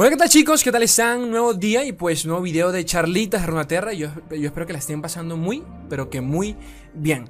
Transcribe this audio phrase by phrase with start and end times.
[0.00, 0.64] Hola, ¿qué tal chicos?
[0.64, 1.30] ¿Qué tal están?
[1.30, 3.92] Nuevo día y pues nuevo video de charlitas de Runaterra.
[3.92, 6.56] Yo, yo espero que la estén pasando muy, pero que muy
[6.94, 7.28] bien.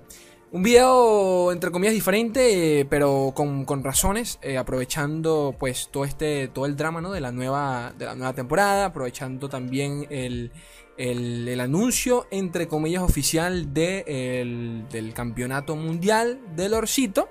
[0.52, 6.46] Un video entre comillas diferente, eh, pero con, con razones, eh, aprovechando pues todo este
[6.46, 7.10] todo el drama ¿no?
[7.10, 10.52] de, la nueva, de la nueva temporada, aprovechando también el,
[10.96, 17.30] el, anuncio entre comillas oficial de, el, del campeonato mundial del Orcito.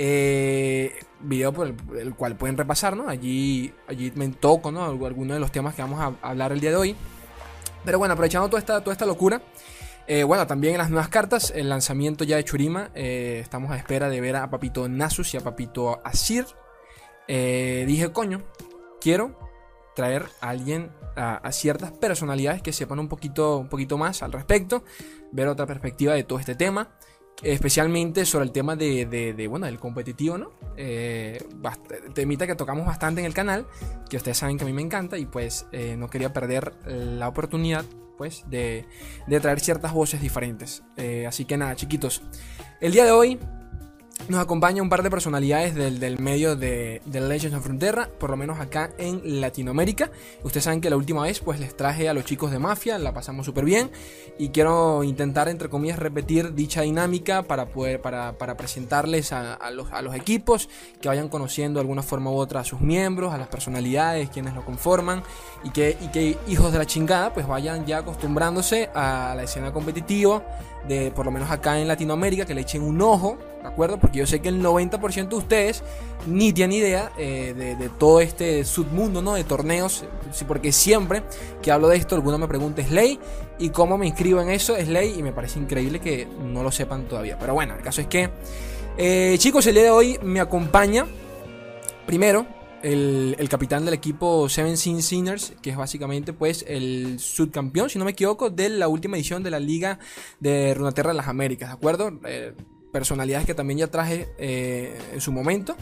[0.00, 2.96] Eh, video por el, cual pueden repasar.
[3.08, 4.84] Allí, allí me toco, ¿no?
[4.84, 6.96] Algunos de los temas que vamos a hablar el día de hoy.
[7.84, 9.42] Pero bueno, aprovechando toda esta, toda esta locura.
[10.06, 12.90] Eh, bueno, también en las nuevas cartas, el lanzamiento ya de Churima.
[12.94, 16.46] Eh, estamos a espera de ver a Papito Nasus y a Papito Asir.
[17.26, 18.44] Dije, coño,
[19.00, 19.36] quiero
[19.96, 24.30] traer a alguien, a, a, ciertas personalidades que sepan un poquito, un poquito más al
[24.30, 24.84] respecto,
[25.32, 26.88] ver otra perspectiva de todo este tema
[27.42, 30.52] especialmente sobre el tema de, de, bueno, del competitivo, ¿no?
[30.76, 31.42] Eh,
[32.14, 33.66] temita que tocamos bastante en el canal,
[34.08, 37.28] que ustedes saben que a mí me encanta y pues eh, no quería perder la
[37.28, 37.84] oportunidad
[38.16, 38.84] pues de,
[39.28, 40.82] de traer ciertas voces diferentes.
[40.96, 42.22] Eh, así que nada, chiquitos,
[42.80, 43.38] el día de hoy
[44.28, 48.30] nos acompaña un par de personalidades del, del medio de, de, Legends of Frontera, por
[48.30, 50.10] lo menos acá en Latinoamérica.
[50.42, 53.14] Ustedes saben que la última vez pues les traje a los chicos de Mafia, la
[53.14, 53.90] pasamos súper bien
[54.38, 59.70] y quiero intentar entre comillas repetir dicha dinámica para poder para, para presentarles a, a,
[59.70, 60.68] los, a, los, equipos,
[61.00, 64.54] que vayan conociendo de alguna forma u otra a sus miembros, a las personalidades, quienes
[64.54, 65.22] lo conforman
[65.64, 69.72] y que, y que hijos de la chingada pues vayan ya acostumbrándose a la escena
[69.72, 70.42] competitiva
[70.88, 73.98] de por lo menos acá en Latinoamérica, que le echen un ojo, ¿de acuerdo?
[73.98, 75.82] Porque yo sé que el 90% de ustedes
[76.26, 79.34] ni tienen idea eh, de, todo este submundo, ¿no?
[79.34, 80.04] De torneos,
[80.46, 81.22] porque siempre
[81.62, 83.18] que hablo de esto, alguno me pregunta, ¿es ley?
[83.58, 84.76] ¿Y cómo me inscribo en eso?
[84.76, 87.38] Es ley y me parece increíble que no lo sepan todavía.
[87.38, 88.30] Pero bueno, el caso es que,
[88.96, 91.06] eh, chicos, el día de hoy me acompaña,
[92.06, 92.46] primero,
[92.82, 98.04] el, capitán del equipo Seven Sin Sinners, que es básicamente pues el subcampeón, si no
[98.04, 99.98] me equivoco, de la última edición de la Liga
[100.40, 102.18] de Runaterra de las Américas, ¿de acuerdo?
[102.24, 102.54] Eh,
[102.92, 105.76] personalidades que también ya traje eh, en su momento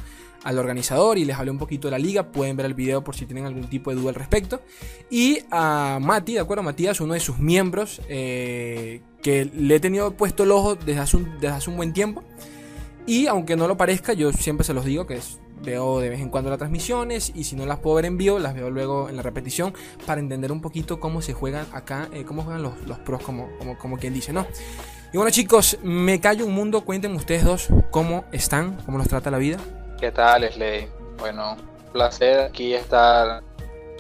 [0.45, 3.17] al organizador y les hablé un poquito de la liga, pueden ver el video por
[3.17, 4.61] si tienen algún tipo de duda al respecto.
[5.11, 6.63] Y a Mati, ¿de acuerdo?
[6.63, 11.19] Matías, uno de sus miembros, eh, que le he tenido puesto el ojo desde hace,
[11.41, 12.23] desde hace un buen tiempo.
[13.09, 16.21] Y aunque no lo parezca, yo siempre se los digo que es veo de vez
[16.21, 19.09] en cuando las transmisiones y si no las puedo ver en vivo, las veo luego
[19.09, 19.75] en la repetición
[20.07, 23.49] para entender un poquito cómo se juegan acá, eh, cómo juegan los, los pros, como,
[23.59, 24.47] como, como, quien dice, ¿no?
[25.13, 29.31] Y bueno chicos, me callo un mundo, cuéntenme ustedes dos cómo están, cómo los trata
[29.31, 29.59] la vida.
[29.99, 30.89] ¿Qué tal, Slay?
[31.19, 31.57] Bueno,
[31.93, 33.43] placer aquí estar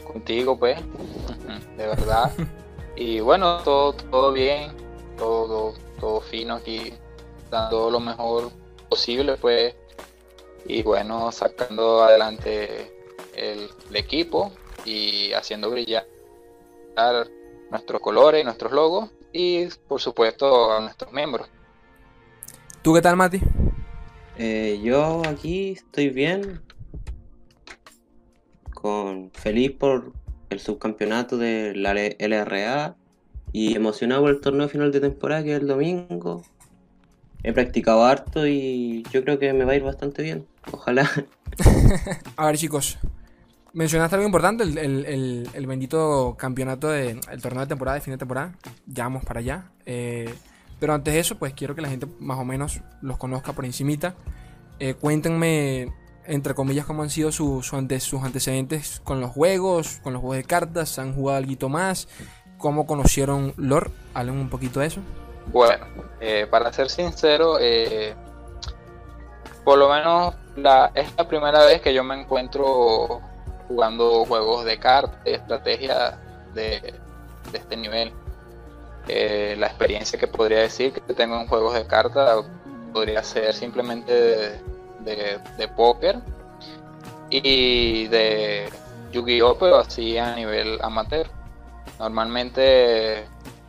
[0.04, 0.78] contigo, pues,
[1.76, 2.30] de verdad.
[2.96, 4.72] y bueno, todo, todo bien,
[5.16, 6.92] todo, todo fino aquí,
[7.50, 8.50] dando lo mejor
[8.88, 9.74] posible, pues
[10.68, 12.92] y bueno, sacando adelante
[13.34, 14.52] el, el, equipo
[14.84, 16.06] y haciendo brillar
[17.70, 21.48] nuestros colores, nuestros logos y por supuesto a nuestros miembros.
[22.82, 23.40] ¿Tú qué tal, Mati?
[24.38, 26.60] Eh, yo aquí estoy bien,
[28.74, 30.12] con feliz por
[30.50, 32.94] el subcampeonato de la LRA
[33.52, 36.42] y emocionado por el torneo final de temporada que es el domingo.
[37.46, 40.48] He practicado harto y yo creo que me va a ir bastante bien.
[40.72, 41.08] Ojalá.
[42.36, 42.98] a ver, chicos.
[43.72, 48.14] Mencionaste algo importante, el, el, el, el bendito campeonato de, torneo de temporada, de fin
[48.14, 48.58] de temporada.
[48.88, 49.70] Ya vamos para allá.
[49.84, 50.34] Eh,
[50.80, 53.64] pero antes de eso, pues quiero que la gente más o menos los conozca por
[53.64, 54.16] encimita.
[54.80, 55.92] Eh, cuéntenme,
[56.24, 60.44] entre comillas, cómo han sido su, sus antecedentes con los juegos, con los juegos de
[60.44, 60.98] cartas.
[60.98, 62.08] ¿Han jugado algo más?
[62.58, 63.92] ¿Cómo conocieron Lord?
[64.14, 65.00] Hablen un poquito de eso.
[65.46, 65.86] Bueno,
[66.20, 68.14] eh, para ser sincero, eh,
[69.64, 73.20] por lo menos la, es la primera vez que yo me encuentro
[73.68, 76.18] jugando juegos de cartas, de estrategia
[76.54, 76.94] de,
[77.52, 78.12] este nivel.
[79.08, 82.44] Eh, la experiencia que podría decir que tengo en juegos de cartas
[82.92, 84.60] podría ser simplemente
[85.00, 86.20] de póker
[87.30, 88.68] y de
[89.12, 91.28] Yu-Gi-Oh, pero así a nivel amateur.
[91.98, 93.26] Normalmente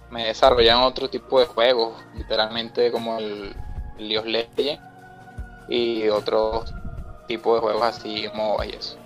[0.09, 3.55] me desarrollan otro tipo de juegos, literalmente como el,
[3.99, 6.71] League of y otros
[7.27, 8.97] tipos de juegos así, MOBA y eso.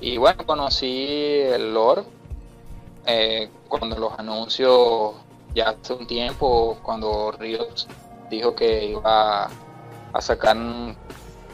[0.00, 2.02] Y bueno, conocí el lore
[3.06, 5.14] eh, cuando los anuncios
[5.54, 7.86] ya hace un tiempo, cuando Riot
[8.28, 9.44] dijo que iba
[10.12, 10.56] a sacar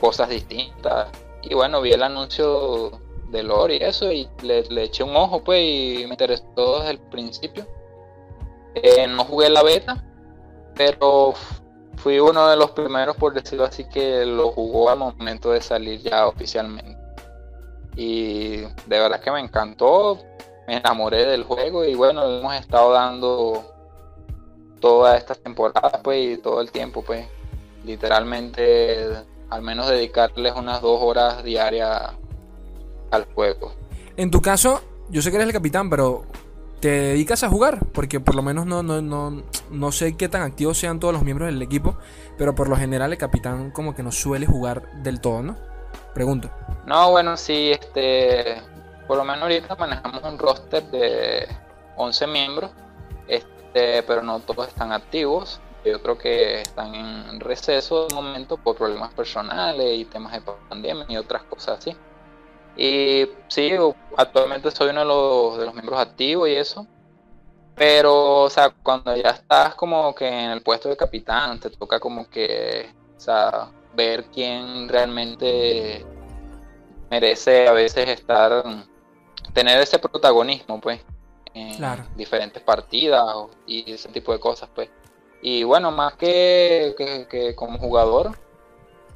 [0.00, 1.08] cosas distintas.
[1.42, 3.00] Y bueno, vi el anuncio
[3.30, 6.90] de lore y eso, y le, le eché un ojo, pues, y me interesó desde
[6.90, 7.66] el principio.
[8.82, 10.05] Eh, no jugué la beta,
[10.75, 11.32] pero
[11.96, 16.00] fui uno de los primeros, por decirlo así, que lo jugó al momento de salir
[16.00, 16.96] ya oficialmente.
[17.96, 20.19] y de verdad que me encantó,
[20.67, 23.64] me enamoré del juego y bueno, hemos estado dando
[24.81, 27.26] toda esta temporada pues y todo el tiempo pues
[27.84, 29.08] literalmente
[29.49, 32.12] al menos dedicarles unas dos horas diarias
[33.11, 33.73] al juego.
[34.17, 36.25] En tu caso, yo sé que eres el capitán, pero
[36.81, 37.81] ¿te dedicas a jugar?
[37.93, 41.23] Porque por lo menos no, no, no, no sé qué tan activos sean todos los
[41.23, 41.96] miembros del equipo,
[42.37, 45.56] pero por lo general el capitán como que no suele jugar del todo, ¿no?
[46.14, 46.50] Pregunto.
[46.87, 48.62] No, bueno, sí, este,
[49.06, 51.46] por lo menos ahorita manejamos un roster de
[51.96, 52.70] 11 miembros,
[53.28, 55.61] este, pero no todos están activos.
[55.84, 61.06] Yo creo que están en receso de momento por problemas personales y temas de pandemia
[61.08, 61.96] y otras cosas así.
[62.76, 63.70] Y sí,
[64.17, 66.87] actualmente soy uno de los, de los miembros activos y eso.
[67.75, 72.00] Pero, o sea, cuando ya estás como que en el puesto de capitán, te toca
[72.00, 76.05] como que, o sea, ver quién realmente
[77.11, 78.64] merece a veces estar,
[79.52, 81.00] tener ese protagonismo, pues,
[81.52, 83.25] en diferentes partidas
[83.67, 84.90] y ese tipo de cosas, pues.
[85.43, 86.94] Y bueno, más que,
[87.31, 88.37] que, como jugador,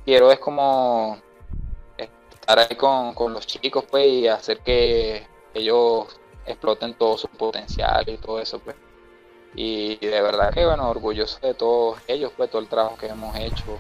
[0.05, 1.19] quiero es como
[2.50, 8.05] estar ahí con, con, los chicos, pues, y hacer que ellos exploten todo su potencial
[8.08, 8.76] y todo eso, pues.
[9.55, 13.37] Y de verdad que, bueno, orgulloso de todos ellos, pues, todo el trabajo que hemos
[13.37, 13.79] hecho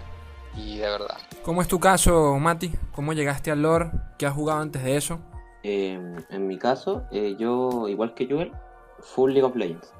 [0.56, 1.16] y de verdad.
[1.44, 2.72] ¿Cómo es tu caso, Mati?
[2.94, 3.90] ¿Cómo llegaste al lore?
[4.18, 5.20] ¿Qué has jugado antes de eso?
[5.62, 6.00] Eh,
[6.30, 8.52] en mi caso, eh, yo, igual que Joel,
[9.00, 9.92] full League of Legends.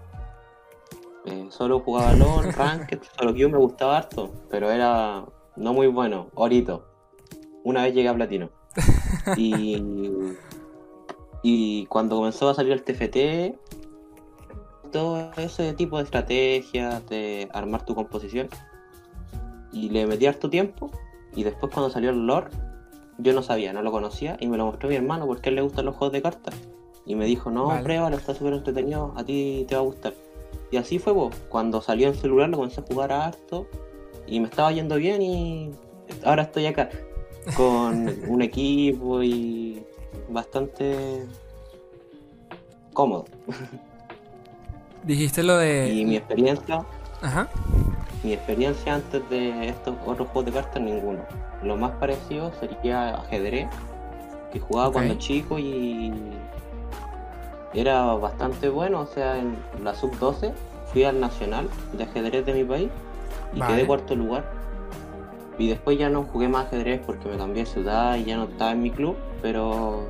[1.26, 5.24] Eh, solo jugaba LOL, Ranked, solo que yo me gustaba harto, pero era
[5.56, 6.86] no muy bueno, orito.
[7.62, 8.59] Una vez llegué a platino.
[9.36, 9.82] Y,
[11.42, 13.56] y cuando comenzó a salir el TFT,
[14.90, 18.48] todo ese tipo de estrategias, de armar tu composición,
[19.72, 20.90] y le metí harto tiempo.
[21.34, 22.50] Y después cuando salió el lore,
[23.18, 24.36] yo no sabía, no lo conocía.
[24.40, 26.54] Y me lo mostró mi hermano porque a él le gustan los juegos de cartas.
[27.06, 30.14] Y me dijo, no, prueba pruébalo, está súper entretenido, a ti te va a gustar.
[30.70, 31.34] Y así fue, vos.
[31.48, 33.66] Cuando salió en celular lo comencé a jugar a harto.
[34.26, 35.70] Y me estaba yendo bien y
[36.24, 36.88] ahora estoy acá.
[37.56, 39.82] Con un equipo y
[40.28, 41.26] bastante
[42.92, 43.24] cómodo.
[45.04, 45.92] Dijiste lo de...
[45.92, 46.84] Y mi experiencia...
[47.22, 47.48] Ajá
[48.22, 51.20] mi experiencia antes de estos otros juegos de cartas, ninguno.
[51.62, 53.68] Lo más parecido sería ajedrez,
[54.52, 56.12] que jugaba cuando chico y
[57.72, 59.00] era bastante bueno.
[59.00, 60.52] O sea, en la sub-12
[60.92, 62.88] fui al nacional de ajedrez de mi país
[63.54, 64.44] y quedé cuarto lugar.
[65.60, 68.44] Y después ya no jugué más ajedrez porque me cambié de ciudad y ya no
[68.44, 70.08] estaba en mi club, pero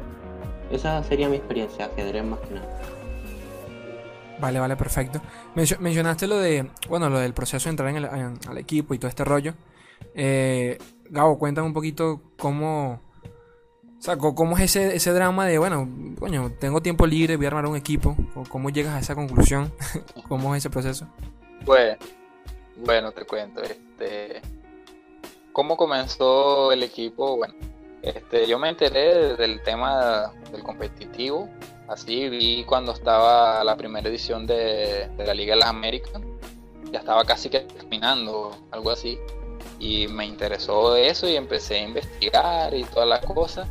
[0.71, 2.69] esa sería mi experiencia, ajedrez más que nada.
[4.39, 5.21] Vale, vale, perfecto.
[5.55, 9.09] mencionaste lo de, bueno, lo del proceso de entrar en el, al equipo y todo
[9.09, 9.55] este rollo.
[10.15, 10.79] Eh,
[11.11, 13.03] Gabo, cuéntame un poquito cómo,
[13.99, 15.89] o sea, cómo es ese, ese drama de, bueno,
[16.19, 18.17] coño, tengo tiempo libre, voy a armar un equipo.
[18.37, 19.73] O ¿Cómo llegas a esa conclusión?
[20.29, 21.09] ¿Cómo es ese proceso?
[21.67, 21.99] Pues,
[22.77, 24.41] bueno, te cuento, este,
[25.53, 27.55] cómo comenzó el equipo, bueno,
[28.03, 31.49] este, yo me enteré del tema del competitivo
[31.91, 36.23] Así vi cuando estaba la primera edición de, la Liga de las Américas,
[36.93, 39.19] ya estaba casi que terminando, algo así,
[39.81, 43.69] y me interesó eso y empecé a investigar y todas las cosas,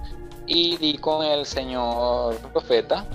[0.47, 3.07] y di con el señor profeta,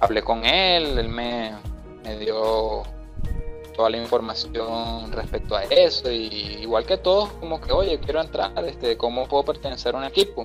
[0.00, 1.52] hablé con él, él me,
[2.20, 2.84] dio
[3.74, 8.52] toda la información respecto a eso y igual que todos como que oye quiero entrar
[8.64, 10.44] este cómo puedo pertenecer a un equipo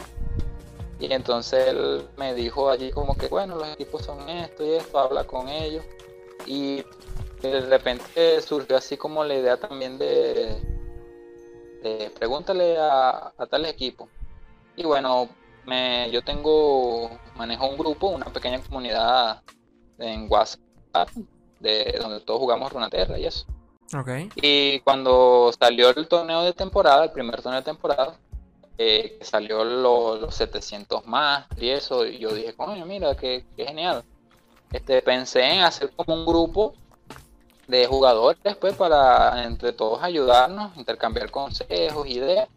[1.00, 4.98] y entonces él me dijo allí como que, bueno, los equipos son esto y esto,
[4.98, 5.86] habla con ellos.
[6.46, 6.84] Y
[7.42, 10.58] de repente surgió así como la idea también de,
[12.18, 14.10] pregúntale a, a tal equipo.
[14.76, 15.30] Y bueno,
[15.66, 19.44] me, yo tengo, manejo un grupo, una pequeña comunidad
[20.00, 21.10] en WhatsApp,
[21.60, 23.46] de donde todos jugamos Runaterra y eso.
[23.94, 24.30] Okay.
[24.36, 28.18] Y cuando salió el torneo de temporada, el primer torneo de temporada,
[28.78, 34.04] eh, salió los 700 más y eso, y yo dije, coño, mira, qué, genial.
[34.72, 36.74] Este, pensé en hacer como un grupo
[37.68, 42.48] de jugadores después pues, para entre todos ayudarnos, intercambiar consejos, ideas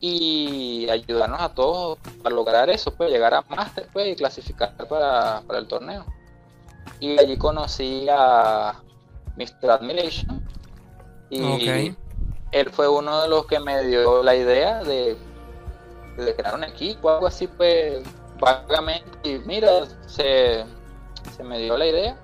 [0.00, 5.42] y ayudarnos a todos para lograr eso, pues llegar a más después y clasificar para,
[5.56, 6.04] el torneo.
[7.00, 8.80] Y allí conocí a
[9.36, 9.70] Mr.
[9.70, 10.46] Admiration
[11.30, 11.94] y
[12.52, 15.16] él fue uno de los que me dio la idea de
[16.16, 18.02] de crear un equipo, algo así, pues
[18.40, 19.10] vagamente.
[19.22, 20.64] Y mira, se,
[21.36, 22.16] se me dio la idea.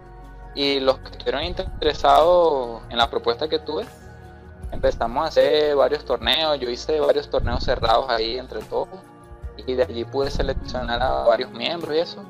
[0.55, 3.87] Y los que estuvieron interesados en la propuesta que tuve,
[4.73, 6.59] empezamos a hacer varios torneos.
[6.59, 8.89] Yo hice varios torneos cerrados ahí entre todos.
[9.57, 12.23] y de allí pude seleccionar a varios miembros y eso.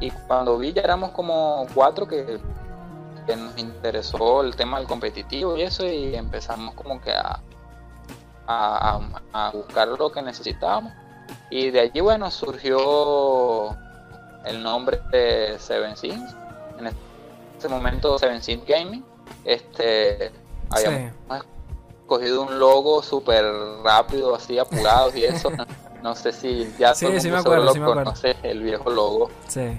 [0.00, 2.38] Y cuando vi ya éramos como cuatro que,
[3.26, 7.40] que nos interesó el tema del competitivo y eso y empezamos como que a,
[8.46, 9.00] a,
[9.32, 10.92] a buscar lo que necesitábamos.
[11.50, 13.76] Y de allí, bueno, surgió
[14.44, 16.34] el nombre de Seven Sins.
[16.78, 16.88] En
[17.58, 19.04] ese momento, Seven Sins Gaming.
[19.44, 20.30] Este,
[20.70, 21.12] habíamos
[22.06, 23.44] cogido un logo súper
[23.82, 25.50] rápido, así apurado y eso.
[26.06, 29.28] No sé si ya sí, sí me acuerdo, sí conoce el viejo logo.
[29.48, 29.76] Sí.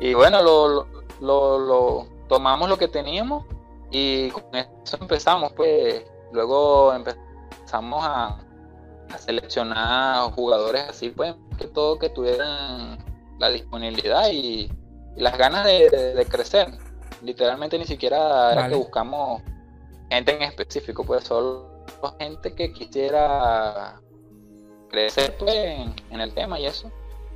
[0.00, 0.88] Y bueno, lo,
[1.20, 3.44] lo, lo, tomamos lo que teníamos
[3.92, 6.04] y con eso empezamos, pues.
[6.32, 8.40] Luego empezamos a,
[9.14, 12.98] a seleccionar jugadores así, pues, que todo que tuvieran
[13.38, 14.68] la disponibilidad y,
[15.14, 16.66] las ganas de, crecer.
[17.22, 19.40] Literalmente ni siquiera era que buscamos
[20.10, 21.84] gente en específico, pues solo
[22.18, 24.00] gente que quisiera
[24.96, 26.90] crecer pues, en, el tema y eso.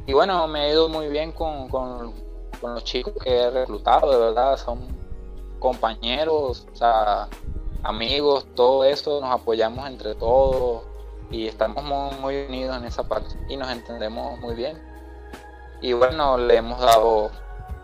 [0.06, 2.14] Y bueno, me he ido muy bien con, con,
[2.62, 4.80] los chicos que he reclutado, de verdad, son
[5.58, 7.28] compañeros, o sea,
[7.82, 10.84] amigos, todo eso, nos apoyamos entre todos
[11.30, 11.84] y estamos
[12.18, 14.82] muy, unidos en esa parte y nos entendemos muy bien.
[15.82, 17.30] Y bueno, le hemos dado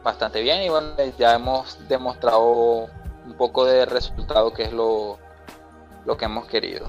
[0.02, 2.88] bastante bien y bueno, ya hemos demostrado
[3.26, 5.18] un poco de resultado que es lo,
[6.06, 6.86] lo que hemos querido.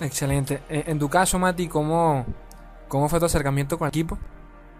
[0.00, 0.62] Excelente.
[0.68, 2.24] Eh, en tu caso, Mati, ¿cómo,
[2.88, 4.18] cómo fue tu acercamiento con el equipo?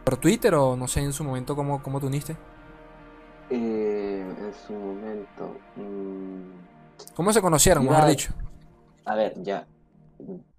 [0.05, 2.37] ¿Por Twitter o no sé en su momento cómo, cómo te uniste?
[3.51, 5.57] Eh, en su momento...
[5.77, 8.33] Mm, ¿Cómo se conocieron, mejor dicho?
[9.05, 9.67] A ver, ya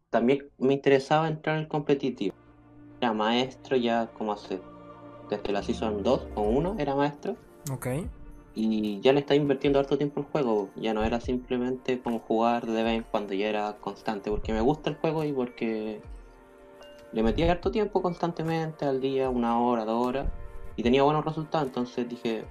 [0.09, 2.35] también me interesaba entrar en el competitivo.
[2.99, 4.59] Era maestro ya como hace,
[5.29, 7.35] desde la Season 2 o 1 era maestro.
[7.71, 7.87] Ok.
[8.59, 10.69] Y ya le estaba invirtiendo harto tiempo el juego.
[10.75, 14.31] Ya no era simplemente como jugar de vez cuando, ya era constante.
[14.31, 16.01] Porque me gusta el juego y porque
[17.13, 20.27] le metía harto tiempo constantemente al día, una hora, dos horas.
[20.75, 21.67] Y tenía buenos resultados.
[21.67, 22.45] Entonces dije,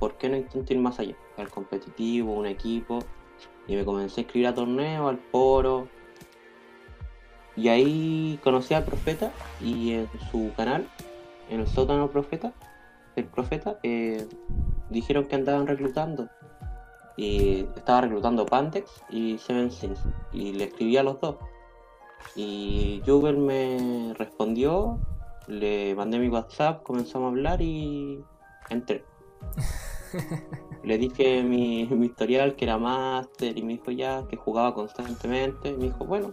[0.00, 1.14] ¿por qué no intentar ir más allá?
[1.36, 2.98] Al competitivo, un equipo.
[3.68, 5.86] Y me comencé a escribir a torneos, al foro,
[7.56, 10.88] y ahí conocí al profeta y en su canal,
[11.48, 12.52] en el sótano profeta,
[13.14, 14.26] el profeta, eh,
[14.94, 16.28] dijeron que andaban reclutando.
[17.16, 20.00] Y estaba reclutando Pantex y Seven Sins.
[20.32, 21.36] Y le escribí a los dos.
[22.34, 24.98] Y Jubel me respondió,
[25.46, 28.24] le mandé mi WhatsApp, comenzamos a hablar y
[28.70, 29.04] entré.
[30.82, 35.68] le dije mi, mi historial que era máster y me dijo ya que jugaba constantemente.
[35.68, 36.32] Y me dijo, bueno,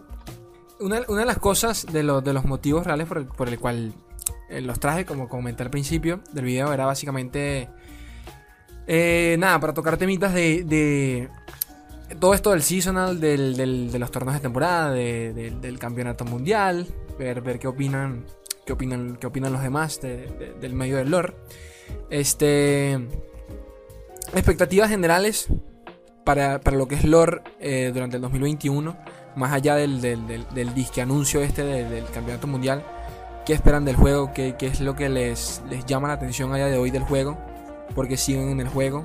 [0.82, 3.92] una, de las cosas de, de los motivos reales por el, por el cual
[4.48, 7.68] eh, los traje, como comenté al principio del video, era básicamente.
[8.86, 11.28] Eh, nada, para tocar temitas de,
[12.20, 13.56] todo esto del seasonal, del,
[13.90, 16.86] de los torneos de temporada, del campeonato mundial,
[17.18, 18.24] ver, ver qué opinan,
[18.66, 21.34] qué opinan, qué opinan los demás del medio del lore.
[22.10, 22.94] Este,
[24.34, 25.48] expectativas generales
[26.24, 28.96] para, lo que es lore eh, durante el 2021
[29.36, 32.84] más allá del, del, disque anuncio este del, campeonato mundial,
[33.46, 34.32] ¿qué esperan del juego?
[34.32, 37.38] ¿Qué, es lo que les, les, llama la atención a día de hoy del juego?
[37.94, 39.04] Porque siguen en el juego.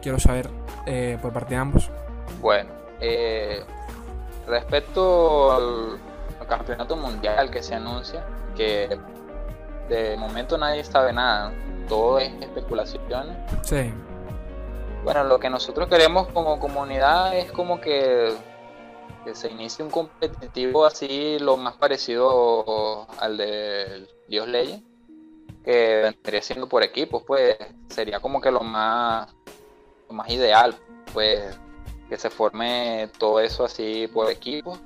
[0.00, 0.48] Quiero saber
[0.86, 1.90] eh, por parte de ambos.
[2.40, 3.62] Bueno, eh,
[4.46, 5.98] respecto al,
[6.48, 8.24] campeonato mundial que se anuncia,
[8.54, 8.98] que
[9.88, 11.52] de momento nadie sabe nada,
[11.88, 13.36] todo es especulación.
[13.62, 13.90] Sí.
[15.02, 18.34] Bueno, lo que nosotros queremos como comunidad es como que
[19.24, 24.80] que se inicie un competitivo así lo más parecido al de Dios Leyes,
[25.64, 27.56] que vendría siendo por equipos, pues
[27.88, 29.32] sería como que lo más,
[30.08, 30.74] lo más ideal,
[31.12, 31.58] pues
[32.08, 34.78] que se forme todo eso así por equipos.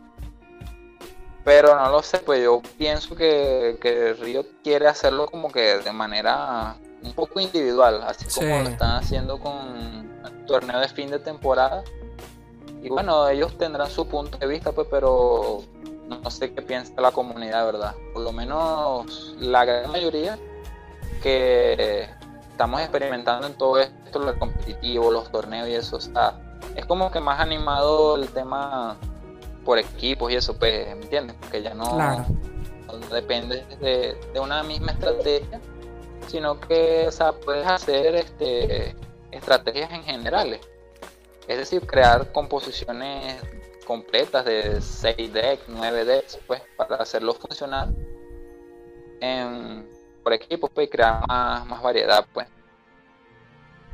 [1.45, 5.93] Pero no lo sé, pues yo pienso que, que Río quiere hacerlo como que de
[5.93, 11.21] manera un poco individual, así como lo están haciendo con el torneo de fin de
[11.21, 11.85] temporada
[12.87, 15.61] y bueno, ellos tendrán su punto de vista, pues, pero
[16.09, 17.97] no sé qué piensa la comunidad, ¿verdad?
[18.13, 20.39] Por lo menos la gran mayoría
[21.23, 22.09] que
[22.51, 26.41] estamos experimentando en todo esto, lo competitivo, los torneos y eso, está
[26.75, 28.97] es como que más animado el tema
[29.65, 31.37] por equipos y eso, pues, ¿me entiendes?
[31.41, 31.99] Porque ya no,
[33.13, 35.61] depende de, de, una misma estrategia,
[36.29, 38.95] sino que, o sea, puedes hacer este,
[39.31, 40.61] estrategias en generales.
[41.49, 43.43] Es decir, crear composiciones
[43.87, 47.89] completas de 6 decks, 9 decks, pues, para hacerlo funcionar
[49.21, 49.89] en,
[50.27, 52.49] por equipo, pues, y crear más, variedad, pues.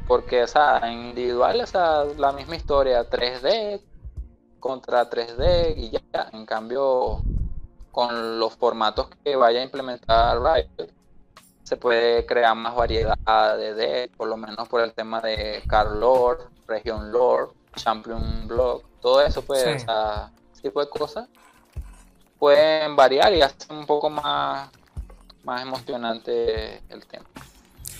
[0.09, 3.85] Porque, o sea, individual, o sea, la misma historia, 3 decks
[4.59, 6.01] contra 3 decks y ya.
[6.33, 7.21] En cambio,
[7.91, 10.91] con los formatos que vaya a implementar Riot,
[11.65, 15.99] se puede crear más variedad de decks, por lo menos por el tema de Card
[15.99, 19.69] Lore, Region Lore, Champion Block, todo eso, pues, Sí.
[19.69, 21.29] o sea, ese tipo de cosas
[22.39, 24.71] pueden variar y hacer un poco más,
[25.45, 27.25] más emocionante el tema.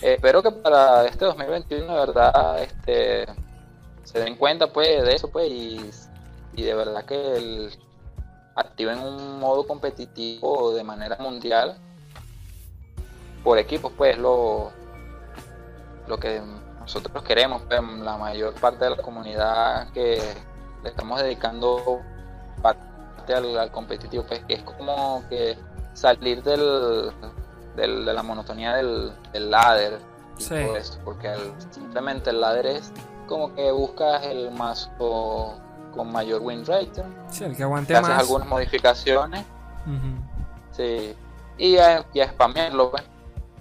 [0.01, 3.25] Espero que para este 2021 de verdad este,
[4.03, 5.89] se den cuenta pues de eso pues y,
[6.53, 7.77] y de verdad que el-
[8.55, 11.75] activen un modo competitivo de manera mundial
[13.43, 14.71] por equipos pues lo
[16.07, 16.41] lo que
[16.79, 20.21] nosotros queremos pues, la mayor parte de la comunidad que
[20.83, 22.01] le estamos dedicando
[22.61, 25.57] parte al, al competitivo pues que es como que
[25.93, 27.11] salir del,
[27.75, 29.99] del- de la monotonía del, del ladder
[30.37, 30.49] y Sí.
[30.65, 32.91] todo porque el- simplemente el ladder es
[33.27, 35.55] como que buscas el mazo
[35.93, 38.19] con mayor win rate Sí, el que aguante te haces más.
[38.19, 39.45] algunas modificaciones.
[40.71, 41.15] Sí,
[41.57, 43.03] y a, y a spamearlo, pues.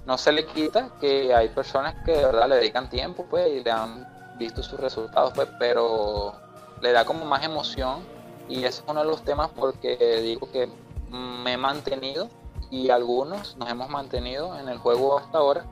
[0.06, 3.62] No se le quita que hay personas que de verdad le dedican tiempo, pues, y
[3.62, 4.04] le han
[4.36, 6.32] visto sus resultados, pues, pero
[6.80, 8.00] le da como más emoción.
[8.48, 10.68] Y ese es uno de los temas porque digo que
[11.12, 12.28] me he mantenido
[12.70, 15.64] y algunos nos hemos mantenido en el juego hasta ahora.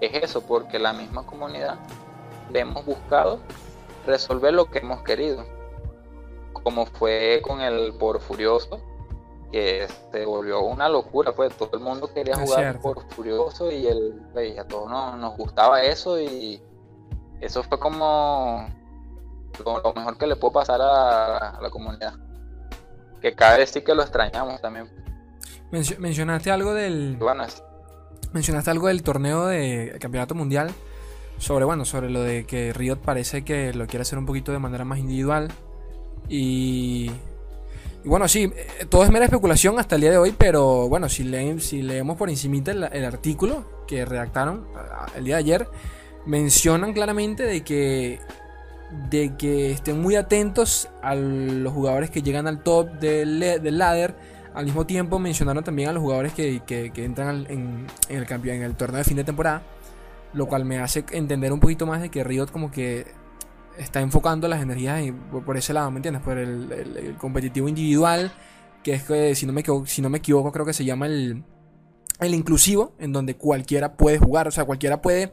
[0.00, 1.78] Es eso, porque la misma comunidad
[2.52, 3.40] le hemos buscado
[4.06, 5.44] resolver lo que hemos querido.
[6.52, 8.80] Como fue con el por Furioso,
[9.50, 13.86] que se volvió una locura, pues todo el mundo quería Es jugar por Furioso y
[13.86, 16.62] el, pues, a todos nos, nos gustaba eso y
[17.40, 18.66] eso fue como
[19.64, 22.14] lo, lo mejor que le puede pasar a, a la comunidad.
[23.20, 24.88] Que cabe decir que lo extrañamos también.
[25.72, 27.16] Mencio- mencionaste algo del.
[27.18, 27.62] Bueno, es-
[28.32, 30.70] Mencionaste algo del torneo de campeonato mundial.
[31.38, 34.58] Sobre, bueno, sobre lo de que Riot parece que lo quiere hacer un poquito de
[34.58, 35.48] manera más individual.
[36.28, 37.10] Y.
[38.04, 41.08] y bueno, sí, eh, todo es mera especulación hasta el día de hoy, pero bueno,
[41.08, 41.24] si,
[41.60, 44.66] si leemos por encimita el, el artículo que redactaron
[45.16, 45.68] el día de ayer,
[46.24, 48.18] mencionan claramente de que
[49.10, 53.40] de que estén muy atentos a los jugadores que llegan al top del,
[53.78, 54.14] ladder.
[54.54, 58.62] Al mismo tiempo mencionaron también a los jugadores que, que- entran en, el campeón, en
[58.62, 59.62] el torneo de fin de temporada.
[60.32, 63.06] Lo cual me hace entender un poquito más de que Riot como que
[63.78, 66.22] está enfocando las energías en- por, por ese lado, ¿me entiendes?
[66.22, 68.32] Por el competitivo individual,
[68.82, 71.06] que es que si no me equivoco, si no me equivoco creo que se llama
[71.06, 71.42] el,
[72.20, 75.32] el inclusivo, en donde cualquiera puede jugar, o sea, cualquiera puede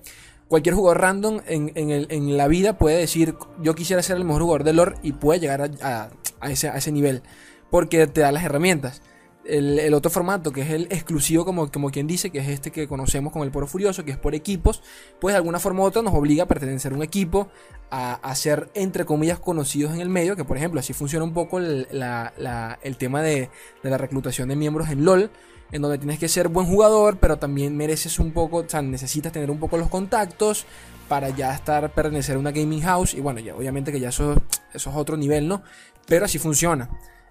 [0.54, 4.24] cualquier jugador random en, en el- en la vida puede decir yo quisiera ser el
[4.24, 6.10] mejor jugador de lore y puede llegar a,
[6.42, 7.24] a- ese, a ese nivel
[7.72, 9.02] porque te da las herramientas.
[9.46, 12.70] El, el otro formato que es el exclusivo como, como quien dice que es este
[12.72, 14.82] que conocemos como el Poro Furioso que es por equipos
[15.20, 17.50] pues de alguna forma u otra nos obliga a pertenecer a un equipo
[17.90, 21.34] a, a ser entre comillas conocidos en el medio que por ejemplo así funciona un
[21.34, 23.50] poco el, la- la- el tema de,
[23.84, 25.30] de la reclutación de miembros en LOL
[25.74, 29.32] en donde tienes que ser buen jugador, pero también mereces un poco, o sea, necesitas
[29.32, 30.66] tener un poco los contactos
[31.10, 33.16] para ya estar, pertenecer a una gaming house.
[33.16, 34.36] Y bueno, ya obviamente que ya eso,
[34.74, 35.64] eso es otro nivel, ¿no?
[36.08, 36.90] Pero así funciona.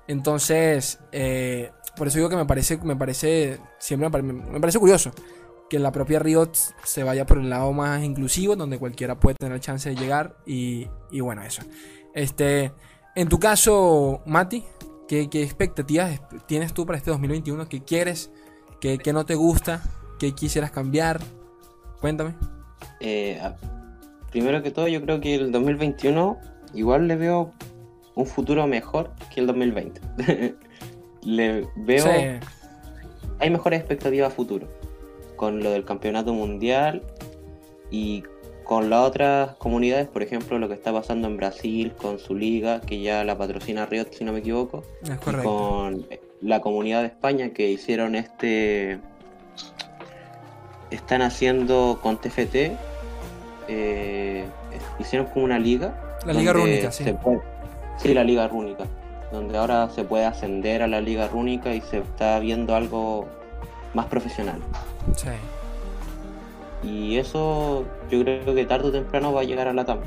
[0.08, 5.12] Entonces, eh, por eso digo que me parece, me parece, siempre me, me parece curioso
[5.70, 6.52] que la propia Riot
[6.84, 10.36] se vaya por el lado más inclusivo, donde cualquiera puede tener chance de llegar.
[10.44, 11.62] Y, y bueno, eso.
[12.12, 12.72] Este,
[13.14, 14.64] en tu caso, Mati,
[15.12, 17.68] ¿Qué, qué expectativas es- tienes tú para este 2021?
[17.68, 18.30] ¿Qué quieres?
[18.80, 19.82] ¿Qué, qué no te gusta?
[20.18, 21.20] ¿Qué quisieras cambiar?
[22.00, 22.32] Cuéntame.
[22.98, 23.38] Eh,
[24.30, 26.38] primero que todo, yo creo que el 2021
[26.72, 27.52] igual le veo
[28.14, 30.00] un futuro mejor que el 2020.
[31.24, 32.04] le veo.
[32.06, 32.46] Sí,
[33.38, 34.66] Hay mejores expectativas a futuro.
[35.36, 37.02] Con lo del campeonato mundial
[37.90, 38.24] y
[38.64, 42.80] con las otras comunidades, por ejemplo, lo que está pasando en Brasil con su liga,
[42.80, 44.84] que ya la patrocina Riot, si no me equivoco.
[45.02, 46.06] es y con
[46.40, 48.98] la comunidad de España que hicieron este
[50.90, 52.72] están haciendo con TFT
[53.68, 54.44] eh,
[54.98, 55.94] hicieron como una liga
[56.26, 57.04] La Liga Rúnica, sí.
[57.22, 57.40] puede-
[57.98, 58.84] sí la liga rúnica
[59.30, 63.26] donde ahora se puede ascender a la liga rúnica y se está viendo algo
[63.94, 64.60] más profesional
[65.16, 65.28] Sí.
[66.82, 70.00] Y eso yo creo que tarde o temprano va a llegar a la TAM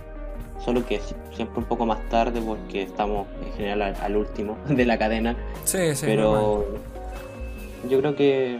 [0.63, 4.57] solo que si- siempre un poco más tarde porque estamos en general al- al último
[4.67, 6.05] de la cadena Sí, sí.
[6.05, 6.65] pero
[7.89, 8.59] yo creo que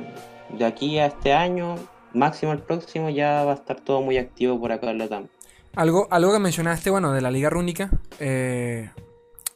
[0.58, 1.76] de aquí a este año,
[2.14, 5.28] máximo el próximo, ya va a estar todo muy activo por acá en la TAM.
[5.76, 7.90] Algo, algo que mencionaste, bueno, de la Liga Rúnica.
[8.20, 8.92] eh,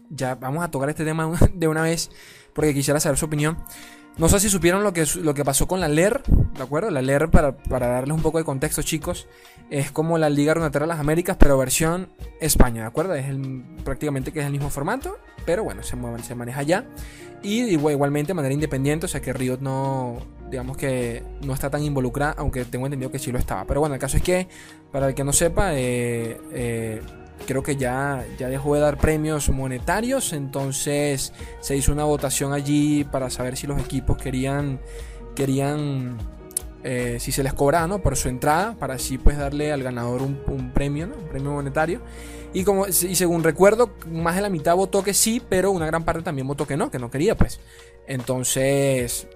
[0.09, 2.09] ya vamos a tocar este tema de una vez
[2.53, 3.57] porque quisiera saber su opinión.
[4.19, 6.89] No sé si supieron lo que, lo que pasó con la LER, ¿de acuerdo?
[6.91, 9.27] La LER, para, para darles un poco de contexto, chicos,
[9.69, 12.09] es como la Liga Runeterra de las Américas, pero versión
[12.41, 13.15] España, ¿de acuerdo?
[13.15, 16.85] Es el- prácticamente que es el mismo formato, pero bueno, se, mueve- se maneja allá.
[17.41, 20.17] Y igualmente de manera independiente, o sea que Riot no,
[20.51, 23.63] digamos que no está tan involucrada, aunque tengo entendido que sí lo estaba.
[23.63, 24.49] Pero bueno, el caso es que,
[24.91, 27.01] para el que no sepa, eh, eh,
[27.45, 33.03] creo que ya, ya dejó de dar premios monetarios, entonces se hizo una votación allí
[33.03, 34.79] para saber si los equipos querían,
[35.35, 36.17] querían
[36.83, 37.99] eh, si se les cobraba ¿no?
[38.01, 41.15] por su entrada, para así pues darle al ganador un, premio, ¿no?
[41.15, 42.01] un premio monetario.
[42.53, 46.03] Y, como, y según recuerdo, más de la mitad votó que sí, pero una gran
[46.03, 47.59] parte también votó que no, que no quería pues.
[48.07, 49.27] Entonces,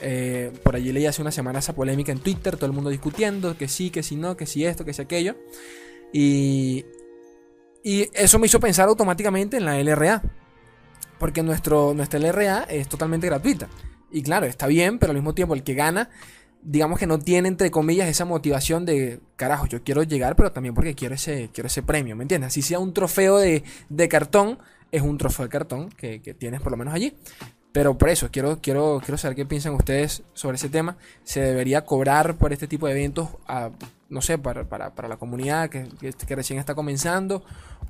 [0.00, 3.56] eh, por allí leí hace una semana esa polémica en Twitter, todo el mundo discutiendo
[3.56, 5.34] que sí, que sí no, que sí esto, que sí aquello.
[6.12, 6.86] Y,
[7.84, 10.22] y eso me hizo pensar automáticamente en la LRA.
[11.18, 13.68] Porque nuestro, nuestra LRA es totalmente gratuita.
[14.10, 16.08] Y claro, está bien, pero al mismo tiempo el que gana,
[16.62, 20.74] digamos que no tiene, entre comillas, esa motivación de, carajo, yo quiero llegar, pero también
[20.74, 22.48] porque quiero ese, quiero ese premio, ¿me entiendes?
[22.48, 23.62] Así sea un trofeo de,
[24.08, 24.58] cartón,
[24.90, 27.14] es un trofeo de cartón que, que, tienes por lo menos allí.
[27.72, 30.96] Pero por eso, quiero, quiero, quiero saber qué piensan ustedes sobre ese tema.
[31.24, 33.30] ¿Se debería cobrar por este tipo de eventos,
[34.08, 34.64] no sé, para,
[35.08, 37.42] la comunidad que, que, recién está comenzando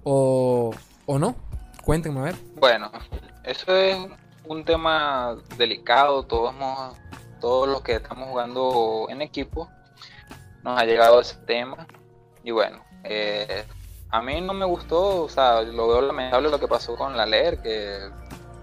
[0.03, 0.73] o,
[1.07, 1.37] o no?
[1.85, 2.37] Cuéntenme a ver.
[2.57, 2.91] Bueno,
[3.45, 3.97] eso es
[4.47, 6.25] un tema delicado.
[6.25, 6.55] Todos,
[7.41, 9.69] todos los que estamos jugando en equipo
[10.63, 11.87] nos ha llegado ese tema.
[12.43, 13.65] Y bueno, eh,
[14.11, 17.27] a mí no me gustó, o sea, lo veo lamentable lo que pasó con la
[17.27, 17.99] LER, que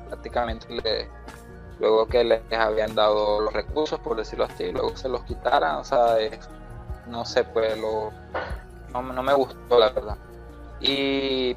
[0.07, 0.67] prácticamente
[1.79, 5.83] luego que les habían dado los recursos, por decirlo así, luego se los quitaran, o
[5.83, 6.17] sea,
[7.11, 8.11] no sé, pues lo,
[8.93, 10.17] no, me gustó la verdad.
[10.79, 11.55] Y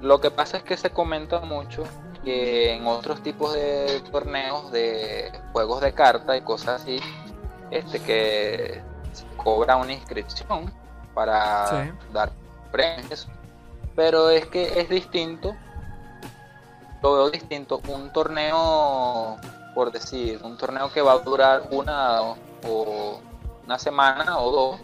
[0.00, 1.84] lo que pasa es que se comenta mucho
[2.24, 7.00] que en otros tipos de torneos de juegos de carta y cosas así,
[7.70, 10.72] este que se cobra una inscripción
[11.14, 12.30] para dar
[12.72, 13.28] premios,
[13.94, 15.54] pero es que es distinto
[17.02, 17.80] lo veo distinto.
[17.88, 19.36] Un torneo,
[19.74, 22.20] por decir, un torneo que va a durar una
[22.68, 23.20] o
[23.66, 24.80] una semana o dos,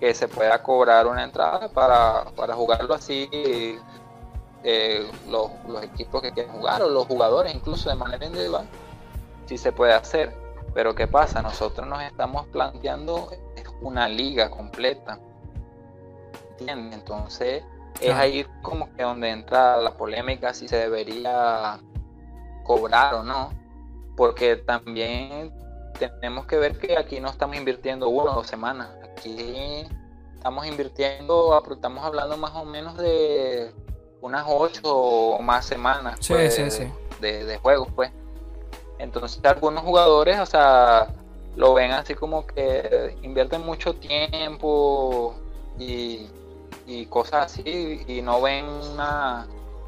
[0.00, 3.28] que se pueda cobrar una entrada para, para jugarlo así
[4.62, 8.66] eh, los, los, equipos que quieren jugar o los jugadores incluso de manera individual,
[9.46, 10.34] si se puede hacer.
[10.74, 11.40] Pero ¿qué pasa?
[11.40, 13.30] Nosotros nos estamos planteando
[13.80, 15.18] una liga completa.
[16.58, 16.98] ¿Entiendes?
[16.98, 17.64] Entonces
[18.00, 21.78] es ahí como que donde entra la polémica si se debería
[22.64, 23.50] cobrar o no.
[24.16, 25.52] Porque también
[25.96, 28.88] tenemos que ver que aquí no estamos invirtiendo una o dos semanas.
[29.02, 29.86] Aquí
[30.34, 33.72] estamos invirtiendo, estamos hablando más o menos de
[34.20, 36.56] unas ocho o más semanas pues,
[37.20, 38.12] De, de, juegos, pues.
[38.98, 41.08] Entonces algunos jugadores, o sea,
[41.54, 45.34] lo ven así como que invierten mucho tiempo
[45.78, 46.28] y
[46.86, 49.46] y cosas así y no ven una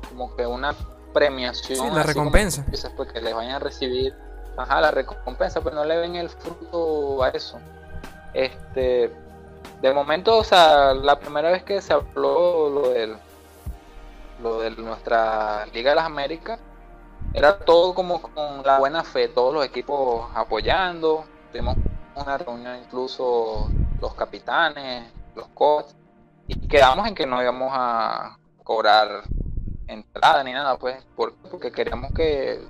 [0.09, 0.75] como que una
[1.13, 2.67] premiación la recompensa
[2.97, 4.15] pues que les vayan a recibir
[4.59, 7.59] ajá la recompensa pues no le ven el fruto a eso.
[8.35, 9.13] Este
[9.81, 13.17] de momento o sea la primera vez que se habló lo del
[14.43, 16.61] lo de nuestra liga de las Américas
[17.35, 21.77] era todo como con la buena fe todos los equipos apoyando tuvimos
[22.15, 23.69] una reunión incluso
[24.01, 25.97] los capitanes los coaches
[26.49, 29.23] y quedamos en que no íbamos a cobrar
[29.87, 32.61] entrada ni nada, pues, porque queríamos que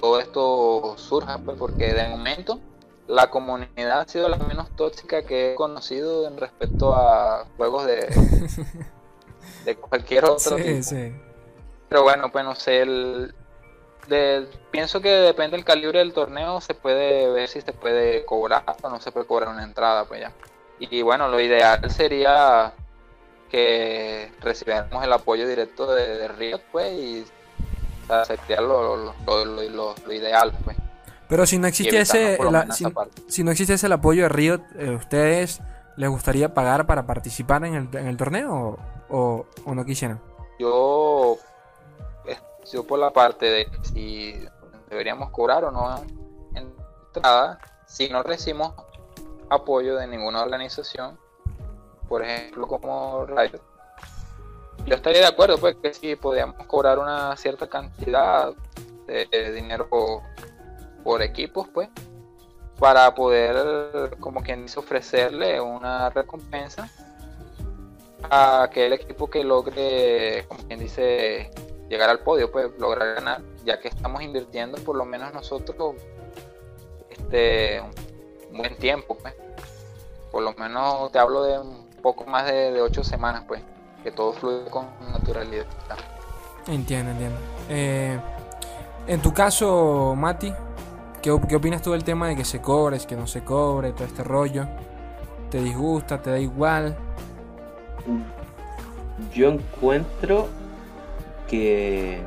[0.00, 2.60] todo esto surja, pues, porque de momento
[3.06, 8.06] la comunidad ha sido la menos tóxica que he conocido en respecto a juegos de,
[9.64, 11.12] de cualquier otro sí, Sí.
[11.88, 13.34] Pero bueno, pues no sé, el,
[14.70, 18.90] pienso que depende del calibre del torneo, se puede ver si se puede cobrar o
[18.90, 20.32] no se puede cobrar una entrada, pues ya.
[20.78, 22.74] Y bueno, lo ideal sería
[23.50, 27.24] que recibiéramos el apoyo directo de, de Riot, pues, y
[28.24, 30.76] sería lo, lo, ideal, pues.
[31.28, 32.38] Pero si no existiese,
[33.28, 35.60] si, no existiese el apoyo de Riot, eh, ¿ustedes
[35.96, 38.78] les gustaría pagar para participar en el, en el torneo
[39.10, 40.20] o, o, no quisieran?
[40.58, 41.36] Yo,
[42.72, 44.34] yo por la parte de si
[44.88, 46.02] deberíamos cobrar o no
[46.54, 48.72] entrada, si no recibimos
[49.50, 51.18] apoyo de ninguna organización,
[52.08, 53.60] por ejemplo, como Riot,
[54.86, 58.52] yo estaría de acuerdo, pues, que si podíamos cobrar una cierta cantidad
[59.06, 59.88] de dinero
[61.02, 61.88] por, equipos, pues,
[62.78, 66.90] para poder, como quien dice, ofrecerle una recompensa
[68.30, 71.50] a aquel equipo que logre, como quien dice,
[71.88, 75.94] llegar al podio, pues lograr ganar, ya que estamos invirtiendo por lo menos nosotros
[77.10, 77.80] este
[78.50, 79.34] un buen tiempo, pues.
[80.30, 81.58] Por lo menos te hablo de
[82.02, 83.62] poco más de, ocho semanas, pues,
[84.02, 85.66] que todo fluye con naturalidad.
[86.66, 87.36] Entiendo, entiendo.
[87.68, 88.18] Eh,
[89.06, 90.52] En tu caso, Mati,
[91.22, 93.92] ¿qué, op- qué opinas tú del tema de que se cobre, que no se cobre,
[93.92, 94.66] todo este rollo?
[95.50, 96.94] ¿Te disgusta, te da igual?
[99.34, 100.48] Yo encuentro
[101.48, 102.20] que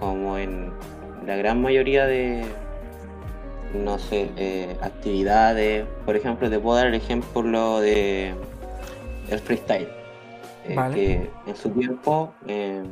[0.00, 0.72] como en
[1.26, 2.44] la gran mayoría de,
[3.74, 8.34] no sé, eh, actividades, por ejemplo, te puedo dar el ejemplo de
[9.28, 9.88] el freestyle,
[10.64, 10.94] eh, Vale.
[10.94, 12.82] que en su tiempo eh,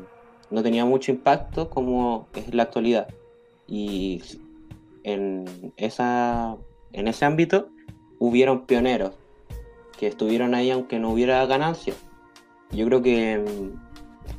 [0.50, 3.08] no tenía mucho impacto como es la actualidad.
[3.66, 4.22] Y
[5.04, 6.56] en, esa,
[6.92, 7.68] en ese ámbito
[8.18, 9.12] hubieron pioneros
[9.98, 11.94] que estuvieron ahí aunque no hubiera ganancia.
[12.72, 13.74] Yo creo que en,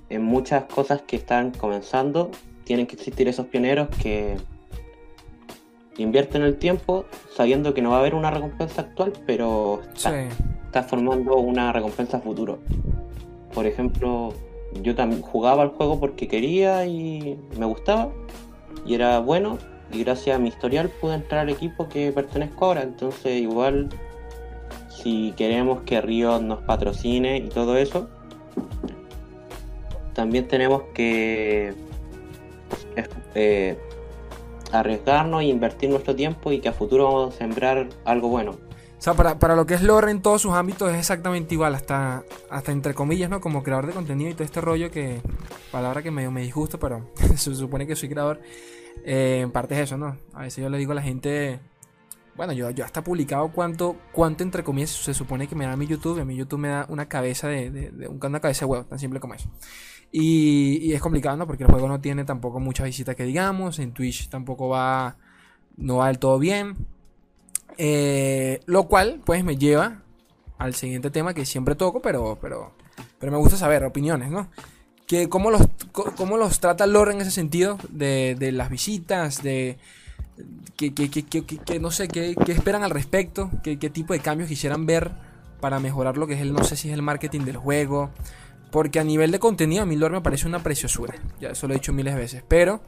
[0.10, 2.32] en muchas cosas que están comenzando
[2.64, 4.38] tienen que existir esos pioneros que
[5.98, 10.08] invierten el tiempo sabiendo que no va a haber una recompensa actual, pero Sí.
[10.10, 10.28] está,
[10.66, 12.60] está formando una recompensa futuro.
[13.54, 14.34] Por ejemplo,
[14.82, 18.12] yo también jugaba al juego porque quería y me gustaba
[18.86, 19.58] y era bueno
[19.92, 22.84] y gracias a mi historial pude entrar al equipo que pertenezco ahora.
[22.84, 23.90] Entonces igual
[24.90, 28.10] si queremos que Riot nos patrocine y todo eso,
[30.14, 31.74] también tenemos que
[33.36, 33.78] eh,
[34.72, 38.71] arriesgarnos e invertir nuestro tiempo y que a futuro vamos a sembrar algo bueno.
[39.02, 41.74] O sea, para, para lo que es lore en todos sus ámbitos es exactamente igual,
[41.74, 43.42] hasta, hasta entre comillas, ¿no?
[43.42, 45.24] Como creador de contenido y todo este rollo que,
[45.72, 48.42] palabra que medio me disgusta, pero se supone que soy creador.
[49.04, 50.18] Eh, en parte es eso, ¿no?
[50.34, 51.60] A veces yo le digo a la gente,
[52.36, 55.88] bueno, yo, yo hasta publicado cuánto, cuánto entre comillas se supone que me da mi
[55.88, 58.86] YouTube, y a mi YouTube me da una cabeza de, de, de cabeza de huevo,
[58.86, 59.50] tan simple como eso.
[60.12, 61.48] Y, y es complicado, ¿no?
[61.48, 65.18] Porque el juego no tiene tampoco muchas visitas que digamos, en Twitch tampoco va,
[65.76, 67.01] no va del todo bien.
[67.78, 70.04] Eh, lo cual, pues, me lleva
[70.58, 72.74] al siguiente tema que siempre toco, pero, pero,
[73.20, 74.50] pero me gusta saber opiniones, ¿no?
[75.08, 79.78] Que cómo los, cómo los trata Lore en ese sentido de, de las visitas, de
[80.78, 84.50] que, que, que, que- no sé, qué, esperan al respecto, qué, qué tipo de cambios
[84.50, 85.12] quisieran ver
[85.60, 88.10] para mejorar lo que es el, no sé si es el marketing del juego,
[88.72, 91.74] porque a nivel de contenido a mí Lore me parece una preciosura, ya eso lo
[91.74, 92.82] he dicho miles de veces, pero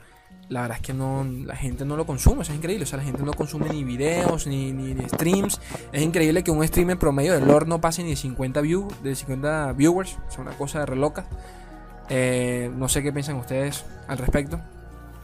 [0.49, 2.83] la verdad es que no, la gente no lo consume, o es increíble.
[2.83, 5.59] O sea, la gente no consume ni videos, ni, ni, streams.
[5.91, 8.87] Es increíble que un stream en promedio de lore no pase ni de 50, view,
[9.01, 10.17] de 50 viewers.
[10.27, 11.25] O sea, una cosa de reloca.
[12.09, 14.59] Eh, no sé qué piensan ustedes al respecto.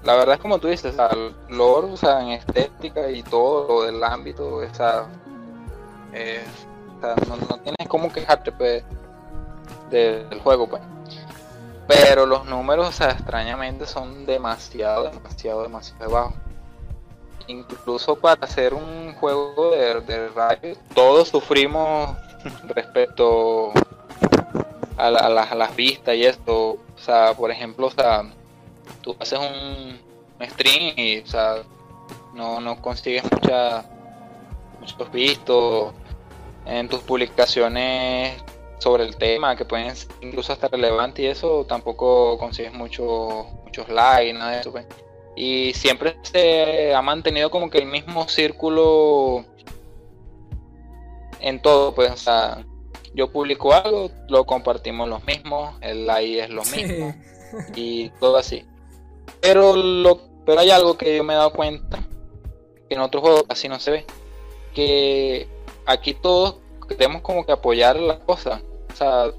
[0.04, 3.84] La verdad es como tú dices, o lore, o sea, en estética y todo lo
[3.84, 5.04] del ámbito, o sea,
[6.14, 6.42] eh,
[6.98, 8.84] o sea, no, no tienes como quejarte pues,
[9.92, 10.82] de- del juego, pues.
[11.90, 16.34] Pero los números, o sea, extrañamente son demasiado, demasiado, demasiado bajos.
[17.48, 22.16] Incluso para hacer un juego de, de Riot, todos sufrimos
[22.68, 23.72] respecto
[24.98, 26.74] a, la- a las, las vistas y esto.
[26.74, 28.24] O sea, por ejemplo, o sea,
[29.02, 30.00] tú haces un,
[30.40, 31.56] un stream y, o sea,
[32.36, 33.84] no, no consigues mucha,
[34.80, 35.94] muchos vistos
[36.68, 38.40] en tus publicaciones
[38.80, 43.88] sobre el tema, que pueden ser incluso hasta relevantes y eso, tampoco consigues mucho, muchos
[43.90, 44.72] likes, nada de eso.
[44.72, 44.86] pues.
[45.36, 49.46] Y siempre se ha mantenido como que el mismo círculo
[51.40, 52.66] en todo, pues, o sea,
[53.14, 57.16] yo publico algo, lo compartimos los mismos, el like es lo mismo
[57.76, 58.66] y todo así.
[59.42, 62.00] Pero lo pero hay algo que yo me he dado cuenta
[62.88, 64.06] que en otros juegos casi no se ve,
[64.74, 65.48] que
[65.86, 66.56] aquí todos
[66.88, 68.60] queremos como que apoyar la cosa.
[68.92, 69.32] O sea,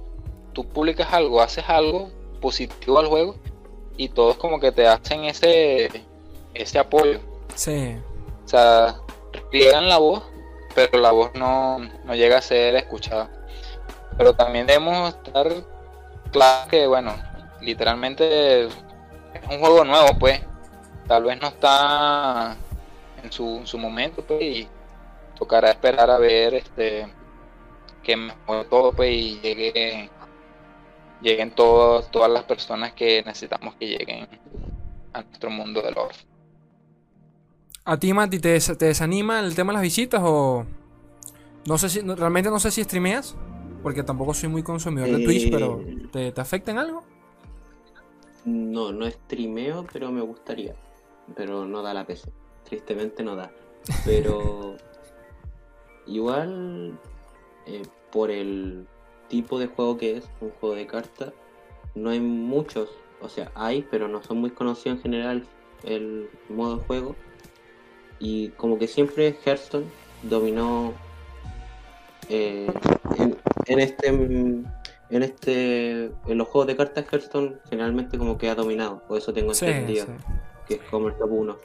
[0.53, 2.11] tú publicas algo, haces algo
[2.41, 3.37] positivo al juego
[3.97, 5.91] y todos como que te hacen ese
[6.55, 7.21] ese apoyo.
[7.55, 7.97] Sí.
[8.45, 8.97] O sea,
[9.53, 10.23] riegan la voz,
[10.75, 13.31] pero la voz no, no llega a ser escuchada.
[14.17, 15.49] Pero también debemos estar
[16.33, 17.15] claros que, bueno,
[17.61, 18.73] literalmente es
[19.51, 20.41] un juego nuevo, pues.
[21.07, 22.57] Tal vez no está
[23.23, 24.69] en su, en su momento, pues, y
[25.39, 27.07] tocará esperar a ver este
[28.03, 30.11] que mejore todo, pues, y llegue,
[31.21, 34.27] lleguen todo- todas las personas que necesitamos que lleguen
[35.13, 36.15] a nuestro mundo del oro.
[37.85, 40.65] ¿A ti, Mati, te, des- te desanima el tema de las visitas o...?
[41.67, 42.03] No sé si...
[42.03, 43.37] no- realmente no sé si streameas,
[43.83, 45.81] porque tampoco soy muy consumidor de Twitch, Eh, pero
[46.13, 47.05] ¿te, te afecta en algo?
[48.45, 50.75] No, no streameo, pero me gustaría.
[51.37, 52.31] Pero no da la PC.
[52.65, 53.51] Tristemente no da.
[54.05, 54.77] Pero
[56.07, 56.99] igual,
[57.71, 58.87] eh, por el
[59.29, 61.33] tipo de juego que es, un juego de cartas,
[61.95, 62.91] no hay muchos.
[63.21, 65.47] O sea, hay, pero no son muy conocidos en general
[65.85, 67.17] el modo de juego.
[68.19, 69.87] Y como que siempre Hearthstone
[70.23, 70.93] dominó
[72.29, 72.71] eh,
[73.19, 78.55] en, en este en este en los juegos de cartas Hearthstone generalmente como que ha
[78.55, 80.13] dominado por eso tengo Sí, entendido sí.
[80.69, 81.57] que es como el top 1.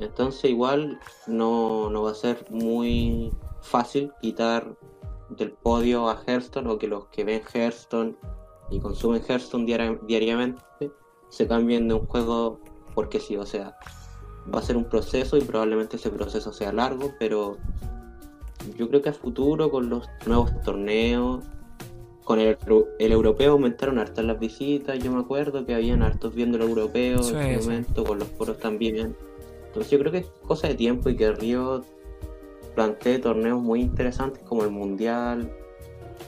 [0.00, 4.76] Entonces igual no, no va a ser muy fácil quitar
[5.30, 8.16] del podio a Hearthstone o que los que ven Hearthstone
[8.70, 9.66] y consumen Hearthstone
[10.06, 10.62] diariamente
[11.28, 12.60] se cambien de un juego
[12.94, 13.76] porque sí, o sea,
[14.52, 17.56] va a ser un proceso y probablemente ese proceso sea largo, pero
[18.76, 21.44] yo creo que a futuro con los nuevos torneos,
[22.24, 22.58] con el,
[22.98, 27.20] el europeo aumentaron hartas las visitas, yo me acuerdo que habían hartos viendo el europeo
[27.20, 29.16] en ese momento, con los foros también.
[29.66, 31.84] Entonces yo creo que es cosa de tiempo y que Río
[32.78, 35.50] plantee torneos muy interesantes como el Mundial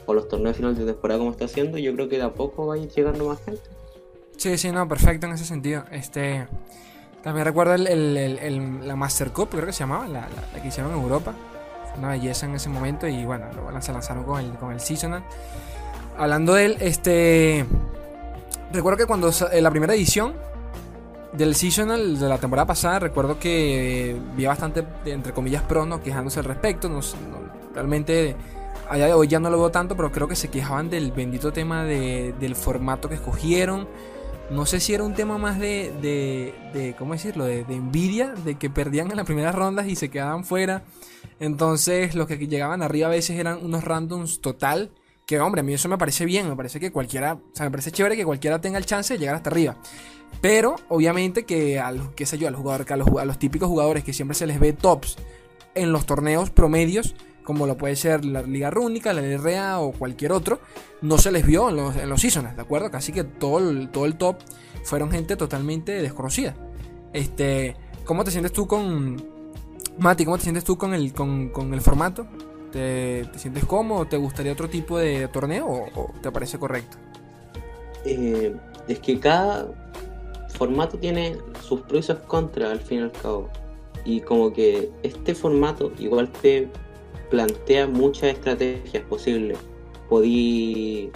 [0.05, 2.67] o los torneos finales de temporada como está haciendo, yo creo que de a poco
[2.67, 3.61] va a ir llegando más gente.
[4.35, 5.85] Sí, sí, no, perfecto en ese sentido.
[5.91, 6.45] Este,
[7.23, 10.27] también recuerdo el, la Master Cup, creo que se llamaba, la,
[10.61, 11.33] que hicieron en Europa.
[11.97, 15.23] una belleza en ese momento y bueno, luego se lanzaron con el, con el Seasonal.
[16.17, 17.65] Hablando de él, este,
[18.73, 20.33] recuerdo que cuando en la primera edición
[21.33, 26.45] del Seasonal de la temporada pasada, recuerdo que vi bastante, entre comillas, prono quejándose al
[26.45, 26.89] respecto.
[26.89, 26.99] No,
[27.73, 28.35] realmente
[28.89, 31.11] a día de hoy ya no lo veo tanto, pero creo que se quejaban del
[31.11, 33.87] bendito tema del formato que escogieron
[34.51, 37.45] no sé si era un tema más de, de, ¿cómo decirlo?
[37.45, 40.83] De, envidia, de que perdían en las primeras rondas y se quedaban fuera.
[41.39, 44.91] Entonces los que llegaban arriba a veces eran unos randoms total.
[45.31, 47.71] Que hombre, a mí eso me parece bien, me parece que cualquiera, o sea, me
[47.71, 49.77] parece chévere que cualquiera tenga el chance de llegar hasta arriba.
[50.41, 54.11] Pero obviamente que a los, qué sé yo, a los, a los, típicos jugadores que
[54.11, 55.15] siempre se les ve tops
[55.73, 57.15] en los torneos promedios,
[57.45, 60.59] como lo puede ser la Liga Rúnica, la LRA o cualquier otro,
[61.01, 62.91] no se les vio en los, en los seasons, ¿de acuerdo?
[62.91, 64.35] Casi que todo el, todo el top
[64.83, 66.57] fueron gente totalmente desconocida.
[67.13, 69.15] Este, ¿Cómo te sientes tú con...
[69.97, 72.27] Mati, ¿cómo te sientes tú con el, con, el formato?
[72.71, 74.05] ¿Te, sientes cómodo?
[74.05, 76.97] ¿Te gustaría otro tipo de torneo o, te parece correcto?
[78.05, 78.55] Eh,
[78.87, 79.71] es que cada
[80.57, 83.49] formato tiene sus pros y sus contras al fin y al cabo.
[84.05, 86.67] Y como que este formato igual te
[87.29, 89.57] plantea muchas estrategias posibles.
[90.09, 91.11] Podí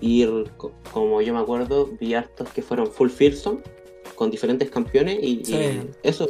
[0.00, 0.50] ir,
[0.92, 3.60] como yo me acuerdo, vi hartos que fueron full fearsome
[4.14, 5.42] con diferentes campeones y,
[6.02, 6.28] eso.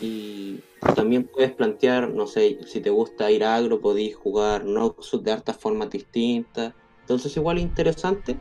[0.00, 0.60] Y
[0.94, 5.56] también puedes plantear, no sé, si te gusta ir agro, podéis jugar Noxus de hartas
[5.56, 6.74] formas distintas.
[7.02, 8.38] Entonces igual es interesante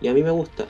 [0.00, 0.66] y a mí me gusta.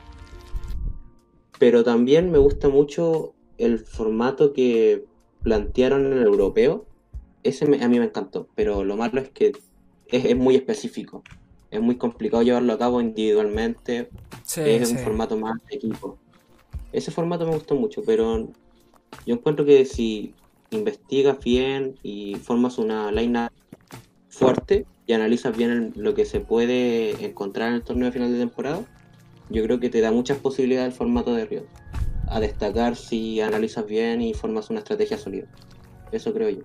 [1.59, 5.05] Pero también me gusta mucho el formato que
[5.43, 6.87] plantearon en el europeo,
[7.43, 9.53] ese a mí me encantó, pero lo malo es que
[10.09, 11.23] es, muy específico.
[11.71, 14.11] Es muy complicado llevarlo a cabo individualmente.
[14.57, 16.19] es un formato más de equipo.
[16.93, 18.49] Ese formato me gustó mucho, pero
[19.27, 20.35] yo encuentro que si
[20.73, 23.49] investigas bien y formas una line
[24.29, 28.39] fuerte y analizas bien lo que se puede encontrar en el torneo de final de
[28.39, 28.81] temporada,
[29.51, 31.63] yo creo que te da muchas posibilidades el formato de Río.
[32.29, 35.47] A destacar si analizas bien y formas una estrategia sólida.
[36.11, 36.63] Eso creo yo.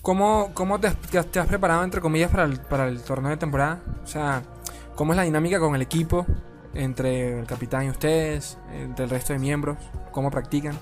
[0.00, 3.82] ¿Cómo, cómo te, has preparado, entre comillas, para el, para el torneo de temporada?
[4.02, 4.42] O sea,
[4.96, 6.26] ¿cómo es la dinámica con el equipo?
[6.74, 9.76] Entre el capitán y ustedes, entre el resto de miembros,
[10.10, 10.78] ¿cómo practican?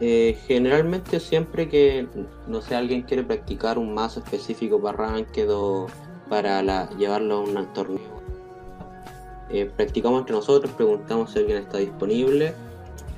[0.00, 2.06] Eh, generalmente siempre que,
[2.46, 5.86] no sé, alguien quiere practicar un mazo específico para ranked o
[6.28, 6.60] para
[6.96, 8.16] llevarlo a un torneo,
[9.48, 12.52] eh, practicamos entre nosotros, preguntamos si alguien está disponible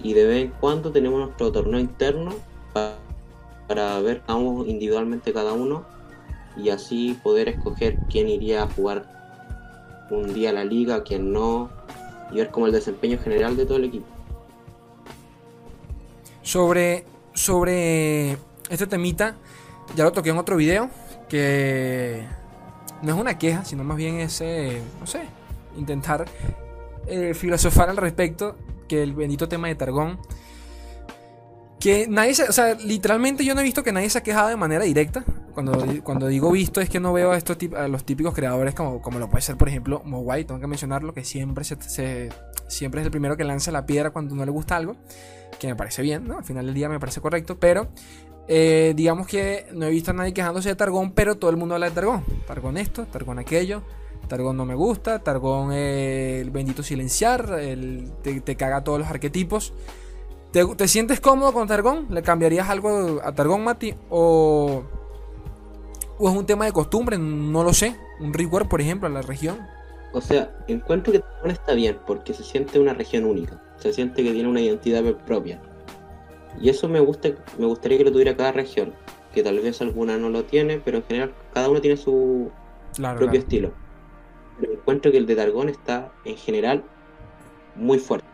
[0.02, 2.32] y de vez en cuando tenemos nuestro torneo interno
[2.72, 4.22] para ver
[4.66, 5.84] individualmente cada uno
[6.56, 9.04] y así poder escoger quién iría a jugar
[10.10, 11.70] un día a la liga, quién no,
[12.30, 14.17] y ver como el desempeño general de todo el equipo.
[16.48, 18.38] Sobre, sobre
[18.70, 19.36] este temita,
[19.94, 20.88] ya lo toqué en otro video,
[21.28, 22.22] que
[23.02, 25.24] no es una queja, sino más bien es, eh, no sé,
[25.76, 26.24] intentar
[27.06, 28.56] eh, filosofar al respecto,
[28.88, 30.18] que el bendito tema de Targón
[31.78, 34.48] que nadie se, o sea, literalmente yo no he visto que nadie se ha quejado
[34.48, 35.24] de manera directa.
[35.52, 39.02] Cuando, cuando digo visto es que no veo a, estos a los típicos creadores como,
[39.02, 42.30] como lo puede ser, por ejemplo, Mowai, tengo que mencionarlo, que siempre, se,
[42.68, 44.96] siempre es el primero que lanza la piedra cuando no le gusta algo,
[45.58, 46.38] que me parece bien, ¿no?
[46.38, 47.88] Al final del día me parece correcto, pero
[48.46, 51.74] eh, digamos que no he visto a nadie quejándose de Targón, pero todo el mundo
[51.74, 52.24] habla de Targón.
[52.46, 53.82] Targón esto, Targón aquello,
[54.26, 59.74] Targón no me gusta, Targón el bendito silenciar, el, te, caga todos los arquetipos.
[60.52, 62.06] ¿Te, sientes cómodo con Targón?
[62.10, 63.94] ¿Le cambiarías algo a Targón, Mati?
[64.08, 64.82] ¿O,
[66.18, 67.18] ¿O es un tema de costumbre?
[67.18, 67.96] No lo sé.
[68.18, 69.58] Un reward, por ejemplo, en la región.
[70.12, 73.62] O sea, encuentro que Targón está bien porque se siente una región única.
[73.76, 75.60] Se siente que tiene una identidad propia.
[76.60, 78.94] Y eso me gusta, me gustaría que lo tuviera cada región.
[79.32, 82.50] Que tal vez alguna no lo tiene, pero en general cada uno tiene su
[82.96, 83.72] propio estilo.
[84.58, 86.84] Pero encuentro que el de Targón está en general
[87.76, 88.26] muy fuerte.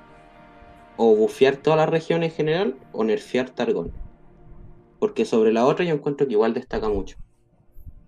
[0.97, 3.93] O bufear toda la región en general o nerfear Targón.
[5.01, 7.16] Porque sobre la otra yo encuentro que igual destaca mucho.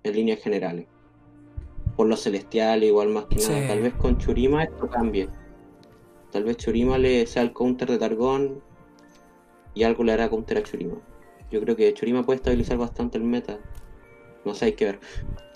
[0.04, 0.86] En líneas generales.
[1.96, 3.60] Por lo celestial, igual más que nada.
[3.62, 3.68] Sí.
[3.68, 5.28] Tal vez con Churima esto cambie.
[6.30, 8.62] Tal vez Churima le sea el counter de Targón.
[9.74, 10.96] Y algo le hará counter a Churima.
[11.50, 13.58] Yo creo que Churima puede estabilizar bastante el meta.
[14.44, 15.00] No sé, hay que ver.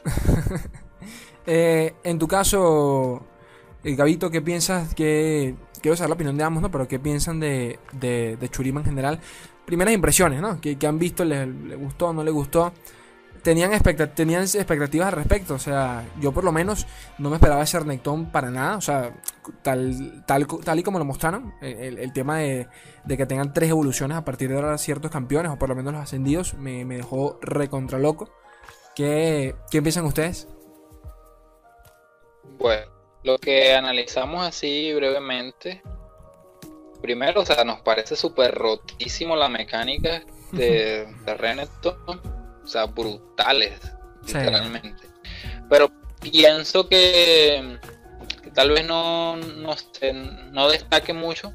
[1.46, 3.22] Eh, en tu caso,
[3.82, 4.94] eh, Gabito, ¿qué piensas?
[4.94, 6.70] Que, quiero saber la opinión de ambos, ¿no?
[6.70, 9.20] Pero ¿qué piensan de, de, de Churima en general?
[9.64, 10.60] Primeras impresiones, ¿no?
[10.60, 11.24] ¿Qué, qué han visto?
[11.24, 12.12] ¿Le, le gustó?
[12.12, 12.72] ¿No le gustó?
[13.42, 13.70] ¿Tenían,
[14.14, 15.54] ¿Tenían expectativas al respecto?
[15.54, 16.86] O sea, yo por lo menos
[17.18, 18.76] no me esperaba ese Renekton para nada.
[18.76, 19.14] O sea,
[19.62, 22.68] tal, tal, tal y como lo mostraron, el, el tema de,
[23.04, 25.92] de que tengan tres evoluciones a partir de ahora ciertos campeones, o por lo menos
[25.92, 28.30] los ascendidos, me, me dejó recontra loco.
[28.94, 30.48] ¿Qué, ¿Qué piensan ustedes?
[32.58, 32.86] Bueno,
[33.22, 35.82] lo que analizamos así brevemente,
[37.00, 40.22] primero, o sea, nos parece súper rotísimo la mecánica
[40.52, 41.96] de, de Renekton,
[42.70, 43.78] sea, brutales,
[44.24, 44.36] Sí.
[44.38, 45.02] literalmente.
[45.68, 45.90] Pero
[46.20, 47.78] pienso que,
[48.42, 51.52] que tal vez no, no, destaque mucho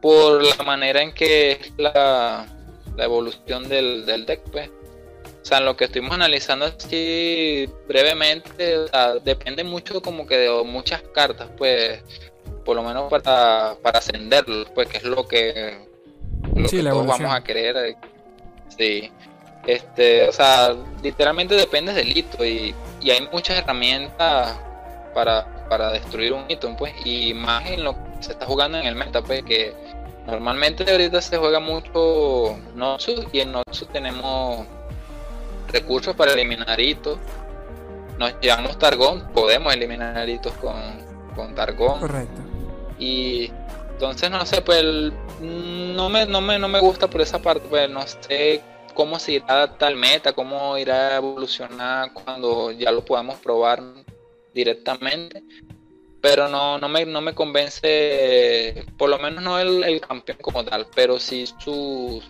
[0.00, 2.46] por la manera en que es la,
[2.96, 4.68] la evolución del, del deck, pues.
[5.40, 10.36] O sea, en lo que estuvimos analizando así brevemente, o sea, depende mucho como que
[10.38, 12.00] de muchas cartas, pues,
[12.64, 15.84] por lo menos para, para ascenderlos, pues, que es lo que,
[16.54, 17.22] lo Sí, que la todos evolución.
[17.28, 17.76] vamos a querer.
[17.76, 17.96] eh,
[18.76, 19.10] Sí.
[19.66, 24.56] Este, o sea, literalmente depende del hito y, y hay muchas herramientas
[25.14, 28.86] para, para destruir un hito, pues, y más en lo que se está jugando en
[28.86, 29.72] el meta, pues, que
[30.26, 34.66] normalmente ahorita se juega mucho Noxus y en Noxus tenemos
[35.68, 37.18] recursos para eliminar hitos.
[38.18, 40.74] Nos llevamos Targón, podemos eliminar hitos con,
[41.34, 42.00] con Targón.
[42.00, 42.40] Correcto.
[42.98, 43.50] Y
[43.92, 47.66] entonces no sé, pues el- no me, no me, no me gusta por esa parte,
[47.68, 48.60] pues no sé
[48.94, 53.82] cómo se irá tal meta, cómo irá a evolucionar cuando ya lo podamos probar
[54.54, 55.42] directamente.
[56.20, 61.46] Pero no, no me, convence, por lo menos no el, campeón como tal, pero sí
[61.58, 62.22] sus,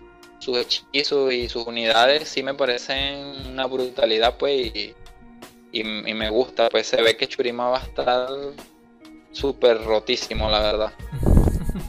[0.47, 7.01] hechizos y sus unidades sí me parecen una brutalidad, pues, y, me gusta, pues se
[7.03, 8.29] ve que Churima va a estar
[9.31, 10.93] súper rotísimo, la verdad.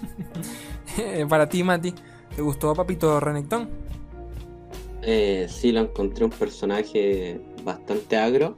[1.28, 1.94] Para ti, Mati,
[2.36, 3.83] ¿te gustó Papito Renekton?
[5.06, 8.56] Eh, sí, lo encontré un personaje bastante agro.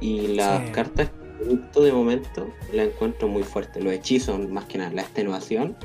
[0.00, 0.72] Y las Sí.
[0.72, 1.10] cartas
[1.74, 3.80] de momento la encuentro muy fuerte.
[3.80, 5.76] Los hechizos, más que nada, la extenuación,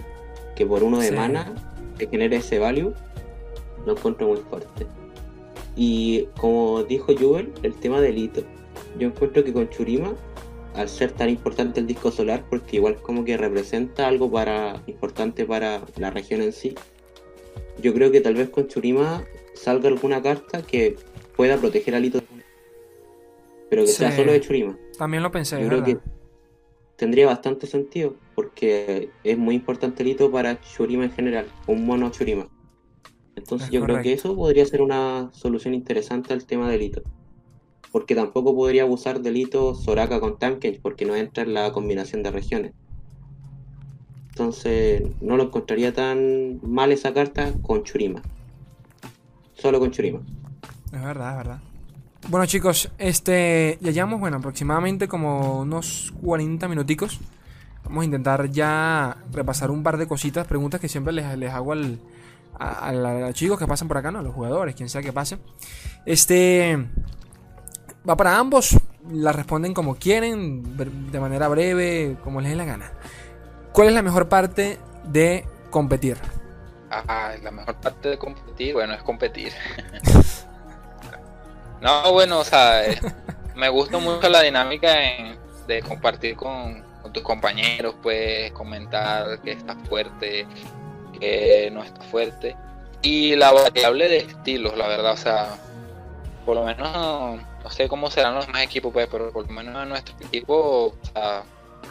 [0.55, 1.15] que por uno de Sí.
[1.15, 1.53] mana
[1.97, 2.93] te genera ese value,
[3.85, 4.85] lo encuentro muy fuerte.
[5.75, 8.41] Y como dijo Jubel, el tema del hito.
[8.97, 10.13] Yo encuentro que con Churima,
[10.75, 15.45] al ser tan importante el disco solar, porque igual como que representa algo para importante
[15.45, 16.75] para la región en sí,
[17.81, 19.23] yo creo que tal vez con Churima
[19.60, 20.95] salga alguna carta que
[21.36, 22.22] pueda proteger al hito,
[23.70, 24.78] pero que sea solo de Churima.
[24.97, 25.97] También lo pensé, Yo creo que
[26.95, 32.10] tendría bastante sentido, porque es muy importante el hito para Churima en general, un mono
[32.10, 32.47] Churima.
[33.36, 37.01] Entonces Es yo creo que eso podría ser una solución interesante al tema del hito.
[37.91, 42.22] Porque tampoco podría abusar del hito Soraka con Tankage, porque no entra en la combinación
[42.22, 42.74] de regiones.
[44.30, 48.22] Entonces no lo encontraría tan mal esa carta con Churima.
[49.62, 50.20] Solo con Churima.
[50.91, 51.60] Es verdad, es verdad.
[52.28, 57.20] Bueno chicos, este ya llevamos, bueno, aproximadamente como unos 40 minuticos.
[57.86, 61.72] Vamos a intentar ya repasar un par de cositas, preguntas que siempre les, les hago
[61.72, 61.99] al,
[62.60, 64.20] a, los chicos que pasan por acá, ¿no?
[64.20, 65.39] A los jugadores, quien sea que pase.
[66.05, 66.78] Este
[68.07, 68.78] va para ambos,
[69.12, 70.78] la responden como quieren,
[71.12, 72.91] de manera breve, como les dé la gana.
[73.72, 76.18] ¿Cuál es la mejor parte de competir?
[76.91, 79.53] Ah, la mejor parte de competir, bueno, es competir.
[81.81, 82.99] no, bueno, o sea, eh,
[83.55, 84.95] me gusta mucho la dinámica
[85.67, 86.83] de compartir con,
[87.13, 90.47] tus compañeros, pues comentar que estás fuerte,
[91.19, 92.55] que no estás fuerte.
[93.01, 95.57] Y la variable de estilos, la verdad, o sea,
[96.45, 99.53] por lo menos no, no sé cómo serán los demás equipos, pues, pero por lo
[99.53, 101.43] menos en nuestro equipo, o sea,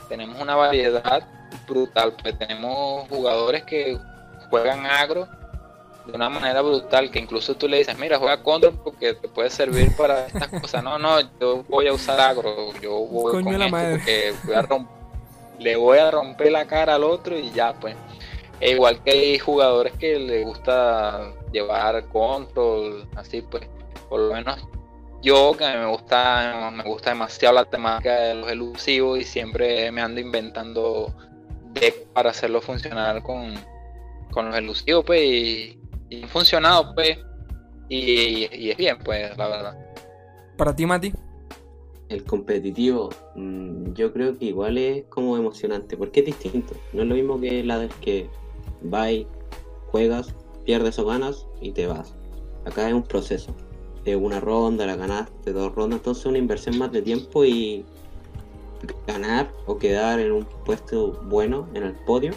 [0.09, 1.27] tenemos una variedad
[1.67, 3.99] brutal, pues tenemos jugadores que
[4.51, 5.29] juegan agro
[6.07, 9.51] de una manera brutal que incluso tú le dices, mira, juega control porque te puede
[9.51, 10.83] servir para estas cosas.
[10.83, 13.99] No, no, yo voy a usar agro, yo voy Coño con la esto madre.
[13.99, 14.63] porque voy a
[15.59, 17.97] le voy a romper la cara al otro y ya, pues.
[18.61, 23.69] E igual que hay jugadores que les gusta llevar control, así pues,
[24.09, 24.67] por lo menos
[25.23, 30.01] yo que me gusta, me gusta demasiado la temática de los elusivos y siempre me
[30.01, 31.13] ando inventando
[31.73, 33.55] deck para hacerlo funcionar con,
[34.31, 35.79] con los elusivos, pues, y,
[36.11, 37.19] y han funcionado, pues,
[37.89, 39.79] y, y es bien, pues, la verdad.
[40.57, 41.13] Para ti, Mati.
[42.09, 46.75] El competitivo, mm, yo creo que igual es como emocionante, porque es distinto.
[46.93, 48.29] No es lo mismo que la vez que
[48.83, 49.13] vas,
[49.91, 52.15] juegas, pierdes o ganas y te vas.
[52.65, 53.55] Acá es un proceso.
[54.05, 57.85] De una ronda, la ganaste, dos rondas, entonces es una inversión más de tiempo y
[59.07, 62.33] ganar o quedar en un puesto bueno en el podio,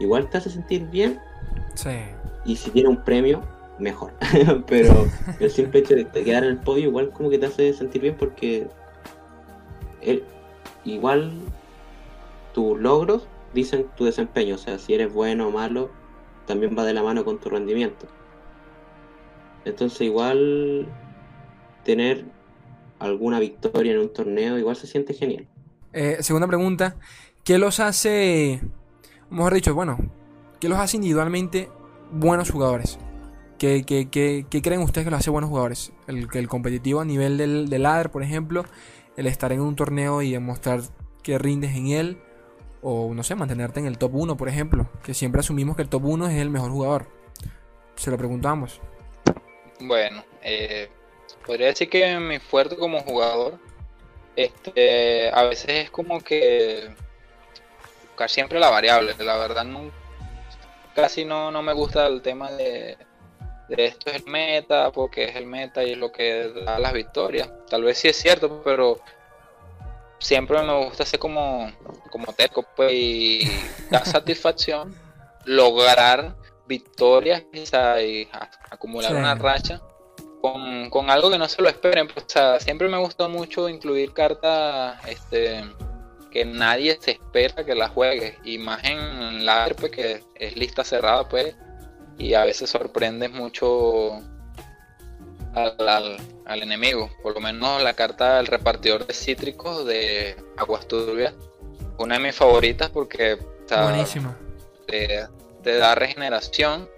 [0.00, 1.20] igual te hace sentir bien.
[1.74, 1.90] Sí.
[2.44, 3.42] Y si tiene un premio,
[3.78, 4.12] mejor.
[4.66, 5.06] Pero
[5.40, 8.16] el simple hecho de quedar en el podio igual como que te hace sentir bien
[8.18, 8.68] porque
[10.84, 11.32] igual
[12.52, 14.54] tus logros dicen tu desempeño.
[14.54, 15.90] O sea, si eres bueno o malo,
[16.46, 18.06] también va de la mano con tu rendimiento.
[19.64, 20.86] Entonces igual
[21.84, 22.24] tener
[22.98, 25.46] alguna victoria en un torneo igual se siente genial.
[25.92, 26.96] Eh, segunda pregunta.
[27.44, 28.60] ¿Qué los hace,
[29.30, 29.98] mejor dicho, bueno,
[30.62, 31.68] qué los hace individualmente
[32.12, 32.96] buenos jugadores?
[33.58, 35.92] ¿Qué, creen ustedes que los hace buenos jugadores?
[36.06, 38.64] El, competitivo a nivel del, del ladder, por ejemplo,
[39.16, 40.82] el estar en un torneo y demostrar
[41.24, 42.22] que rindes en él,
[42.80, 45.88] o no sé, mantenerte en el top 1, por ejemplo, que siempre asumimos que el
[45.88, 47.06] top 1 es el mejor jugador.
[47.96, 48.80] Se lo preguntamos.
[49.80, 50.88] Bueno, eh,
[51.44, 53.58] podría decir que mi fuerte como jugador,
[54.36, 56.88] este, a veces es como que
[58.06, 59.12] buscar siempre la variable.
[59.18, 60.01] La verdad, no,
[60.94, 62.96] casi no, no me gusta el tema de,
[63.68, 66.92] de esto es el meta, porque es el meta y es lo que da las
[66.92, 67.50] victorias.
[67.68, 69.00] Tal vez sí es cierto, pero
[70.18, 71.70] siempre me gusta ser como,
[72.10, 73.40] como terco, pues, y
[73.90, 74.94] da satisfacción
[75.44, 76.34] lograr
[76.66, 78.28] victorias y
[78.70, 79.16] acumular Sí.
[79.16, 79.80] una racha
[80.40, 82.06] con, con algo que no se lo esperen.
[82.08, 85.64] pues, o sea, siempre me gusta mucho incluir cartas este,
[86.32, 88.38] que nadie se espera que las juegue.
[88.44, 91.54] Y más en la pues, que es lista cerrada, pues.
[92.18, 94.14] Y a veces sorprendes mucho
[95.54, 96.16] al, al-
[96.46, 97.10] al enemigo.
[97.22, 101.34] Por lo menos la carta del repartidor de cítricos de Aguas Turbias.
[101.98, 103.38] Una de mis favoritas porque
[103.70, 104.36] Buenísima.
[104.86, 105.26] te,
[105.62, 106.88] te da regeneración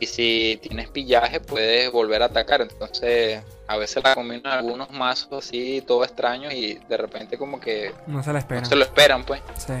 [0.00, 2.60] y si tienes pillaje puedes volver a atacar.
[2.62, 7.60] Entonces a veces la combino en algunos mazos así, todo extraño y de repente como
[7.60, 8.60] que No se la espera.
[8.60, 9.40] no se lo esperan pues.
[9.58, 9.72] Sí.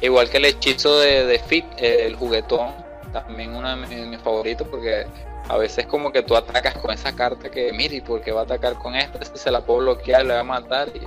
[0.00, 2.70] Igual que el hechizo de, de Fit, eh, el juguetón,
[3.12, 5.06] también uno de mis, mis favoritos porque
[5.48, 8.74] a veces como que tú atacas con esa carta que, mire, porque va a atacar
[8.74, 11.00] con esta, si se la puedo bloquear, le va a matar y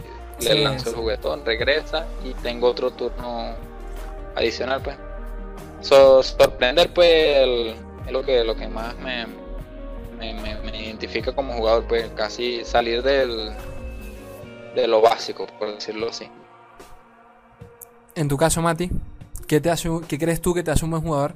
[0.44, 3.54] Sí, le lanzo el juguetón, regresa y tengo otro turno
[4.36, 4.96] adicional pues.
[5.82, 7.76] So, sorprender pues el-
[8.06, 9.26] es lo que, lo que más me,
[10.18, 13.52] me, me- me identifica como jugador, pues casi salir del,
[14.76, 16.26] de lo básico, por decirlo así.
[18.16, 18.90] En tu caso, Mati,
[19.48, 21.36] ¿qué, te hace, ¿qué crees tú que te hace un buen jugador?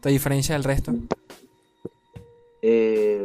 [0.00, 0.92] ¿Te diferencia del resto?
[2.62, 3.24] Eh,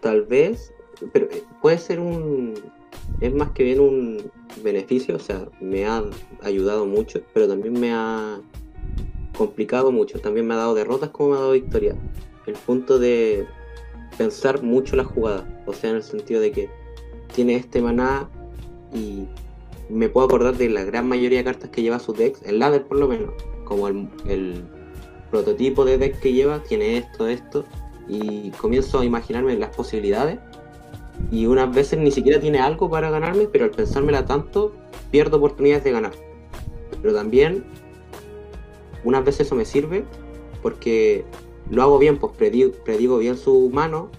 [0.00, 0.72] tal vez,
[1.12, 2.54] pero eh, puede ser un,
[3.20, 4.30] es más que bien un
[4.62, 6.02] beneficio, o sea, me ha
[6.42, 8.40] ayudado mucho, pero también me ha
[9.36, 11.96] complicado mucho, también me ha dado derrotas como me ha dado victorias.
[12.46, 13.46] El punto de
[14.16, 16.70] pensar mucho la jugada, o sea, en el sentido de que
[17.34, 18.28] tiene este maná
[18.94, 19.26] y
[19.88, 22.84] me puedo acordar de la gran mayoría de cartas que lleva su deck, el ladder
[22.84, 23.34] por lo menos,
[23.64, 24.64] como el, el
[25.30, 27.64] prototipo de deck que lleva, tiene esto, esto,
[28.08, 30.38] y comienzo a imaginarme las posibilidades.
[31.30, 34.72] Y unas veces ni siquiera tiene algo para ganarme, pero al pensármela tanto,
[35.10, 36.12] pierdo oportunidades de ganar.
[37.00, 37.64] Pero también,
[39.06, 40.04] unas veces eso me sirve
[40.62, 41.24] porque
[41.70, 44.10] lo hago bien, pues predigo, predigo bien su mano.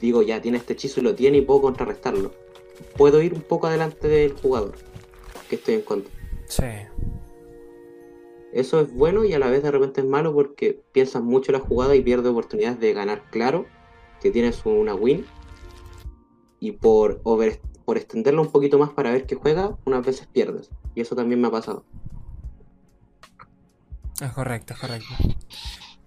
[0.00, 2.30] Digo, ya tiene este hechizo y lo tiene y puedo contrarrestarlo.
[2.96, 4.74] Puedo ir un poco adelante del jugador
[5.48, 6.12] que estoy en contra.
[6.46, 6.64] Sí.
[8.52, 11.60] Eso es bueno y a la vez de repente es malo porque piensas mucho la
[11.60, 13.66] jugada y pierdes oportunidades de ganar claro,
[14.20, 15.24] que tienes una win.
[16.60, 20.70] Y por, over- por extenderlo un poquito más para ver qué juega, unas veces pierdes.
[20.94, 21.84] Y eso también me ha pasado.
[24.20, 25.14] Es correcto, es correcto.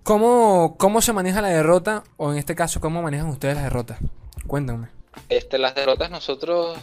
[0.04, 2.04] ¿Cómo, ¿Cómo se maneja la derrota?
[2.18, 4.00] O en este caso, ¿cómo manejan ustedes la derrota?
[4.48, 4.90] Cuéntame.
[5.30, 6.78] Este, las derrotas nosotros,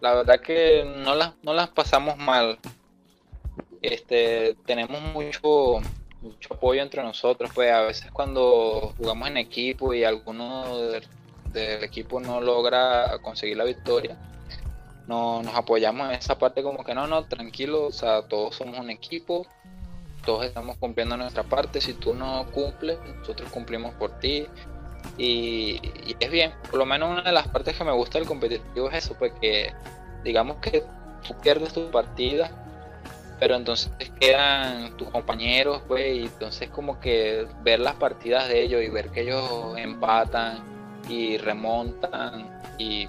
[0.00, 2.58] la verdad que no las, no las pasamos mal.
[3.82, 5.80] Este, tenemos mucho,
[6.22, 11.06] mucho apoyo entre nosotros, pues a veces cuando jugamos en equipo y alguno del,
[11.52, 14.16] del equipo no logra conseguir la victoria,
[15.06, 18.78] no, nos apoyamos en esa parte como que no, no, tranquilo, o sea, todos somos
[18.78, 19.46] un equipo,
[20.30, 24.46] todos estamos cumpliendo nuestra parte, si tú no cumples, nosotros cumplimos por ti,
[25.18, 25.80] y,
[26.20, 29.06] es bien, por lo menos una de las partes que me gusta del competitivo es
[29.06, 29.74] eso, pues que
[30.22, 30.84] digamos que
[31.26, 32.48] tú pierdes tu partida,
[33.40, 38.84] pero entonces quedan tus compañeros, pues, y entonces como que ver las partidas de ellos
[38.84, 40.60] y ver que ellos empatan
[41.08, 43.08] y remontan y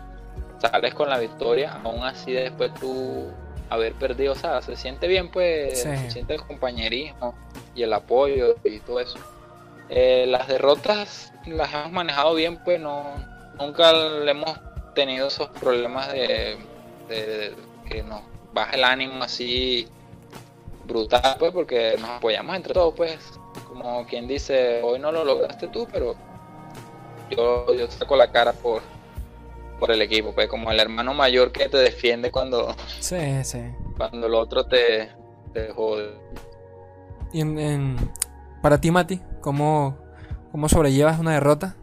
[0.58, 3.32] sales con la victoria, aún así después tú
[3.72, 7.34] haber perdido, o sea, se siente bien, pues, se siente el compañerismo
[7.74, 9.18] y el apoyo y todo eso.
[9.90, 13.16] Eh, las derrotas las hemos manejado bien, pues, no,
[13.58, 14.60] nunca le hemos
[14.94, 16.58] tenido esos problemas de,
[17.08, 17.56] de
[17.90, 18.22] que nos
[18.54, 19.88] baja el ánimo así
[20.86, 23.18] brutal, pues, porque nos apoyamos entre todos, pues,
[23.70, 26.16] como quien dice, hoy no lo lograste tú, pero
[27.30, 28.82] yo, yo saco la cara por,
[29.82, 33.58] por el equipo, pues, como el hermano mayor que te defiende cuando, sí, sí.
[33.98, 35.10] cuando el otro te,
[35.54, 36.12] te jode.
[37.34, 37.96] Y en,
[38.62, 39.98] para ti, Mati, ¿cómo,
[40.52, 41.76] cómo sobrellevas una derrota?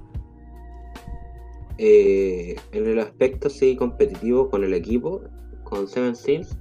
[1.76, 5.22] Eh, en el aspecto sí competitivo con el equipo,
[5.64, 6.56] con Seven Sims,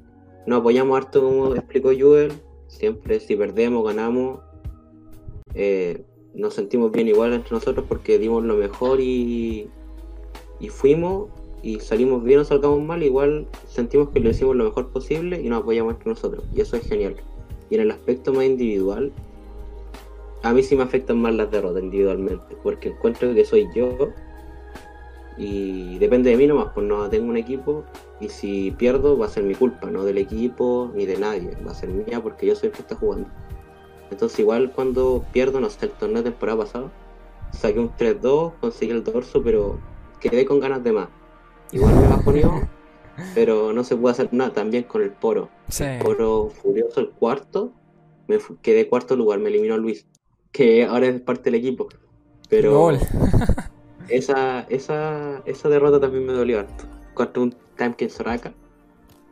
[0.47, 2.33] nos apoyamos harto como explicó Joel,
[2.65, 4.39] siempre si perdemos, ganamos,
[5.53, 9.69] eh, nos sentimos bien igual entre nosotros porque dimos lo mejor y,
[10.59, 11.29] y fuimos
[11.63, 15.49] y salimos bien o salgamos mal, igual sentimos que lo hicimos lo mejor posible y
[15.49, 17.15] nos apoyamos entre nosotros y eso es genial.
[17.69, 19.11] Y en el aspecto más individual,
[20.43, 23.97] a mí sí me afectan más las derrotas individualmente, porque encuentro que soy yo
[25.37, 27.83] y depende de mí nomás, pues no tengo un equipo
[28.19, 31.71] y si pierdo va a ser mi culpa, no del equipo ni de nadie, va
[31.71, 33.27] a ser mía porque yo soy el que está jugando.
[34.09, 36.91] Entonces igual cuando pierdo, no sé, el torneo de temporada pasado,
[37.51, 39.77] saqué un 3-2, conseguí el dorso, pero
[40.19, 41.09] quedé con ganas de más.
[41.71, 42.67] Igual me bajonió,
[43.35, 45.49] pero no se puede hacer nada también con el poro.
[45.79, 47.73] El poro furioso, el cuarto,
[48.27, 50.05] me quedé cuarto lugar, me eliminó Luis,
[50.51, 51.87] que ahora es parte del equipo.
[52.49, 52.89] Pero
[54.09, 56.85] esa, esa, esa derrota también me dolió harto.
[57.13, 58.53] Contra un Timekin Soraka.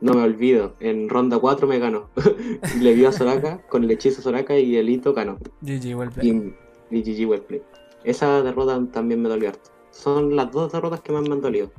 [0.02, 2.10] No me olvido, en ronda 4 me ganó.
[2.82, 5.38] Le vio a Soraka con el hechizo Soraka y el hito ganó.
[5.62, 6.54] GG well play.
[6.92, 7.62] Y, GG well play.
[8.04, 9.72] Esa derrota también me dolió harto.
[9.96, 11.72] Son las dos derrotas que más me han dolido.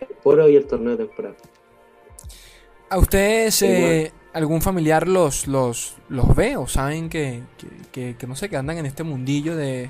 [0.00, 1.36] El poro y el torneo de temporada.
[2.90, 7.42] ¿A ustedes eh, algún familiar los, los, los ve o saben que,
[7.90, 9.88] que, que, no sé, que andan en este mundillo de,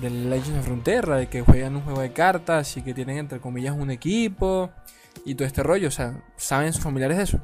[0.00, 3.38] de Legends of Frontera, de que juegan un juego de cartas y que tienen entre
[3.38, 4.70] comillas un equipo
[5.24, 7.40] y todo este rollo, o sea, ¿saben sus familiares de eso?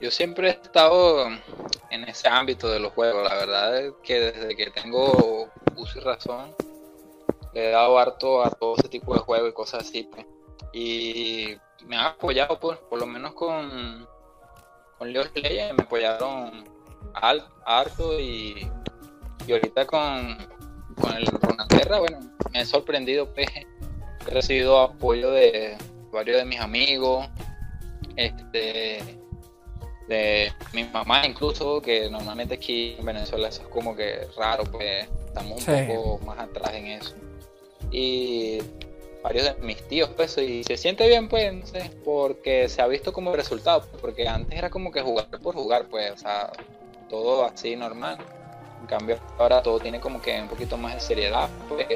[0.00, 1.28] Yo siempre he estado
[1.90, 6.02] en ese ámbito de los juegos, la verdad es que desde que tengo uso y
[6.02, 6.54] razón
[7.52, 10.26] le he dado harto a todo ese tipo de juegos y cosas así, pues.
[10.72, 14.06] Y me han apoyado, pues, por lo menos con,
[14.98, 16.64] con League Legends me apoyaron
[17.64, 18.68] harto y,
[19.46, 20.36] y ahorita con,
[21.00, 22.20] con el Runaterra, bueno,
[22.52, 25.76] me he sorprendido, pues, he recibido apoyo de
[26.12, 27.28] varios de mis amigos,
[28.16, 29.20] este,
[30.08, 35.08] de mi mamá incluso, que normalmente aquí en Venezuela eso es como que raro, pues
[35.26, 37.14] estamos un poco más atrás en eso.
[37.90, 38.58] Y
[39.22, 42.86] varios de mis tíos, pues, y se siente bien, pues, no sé, porque se ha
[42.86, 46.52] visto como resultado, porque antes era como que jugar por jugar, pues, o sea,
[47.08, 48.18] todo así normal.
[48.80, 51.86] En cambio, ahora todo tiene como que un poquito más de seriedad, pues.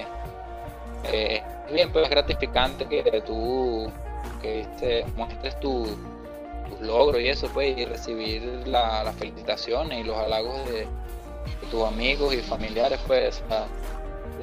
[1.12, 3.90] Eh, es bien, pues, gratificante que tú
[4.42, 5.86] que muestres tu,
[6.68, 10.86] tus logros y eso, pues, y recibir las felicitaciones y los halagos de,
[11.70, 13.42] tus amigos y familiares, pues,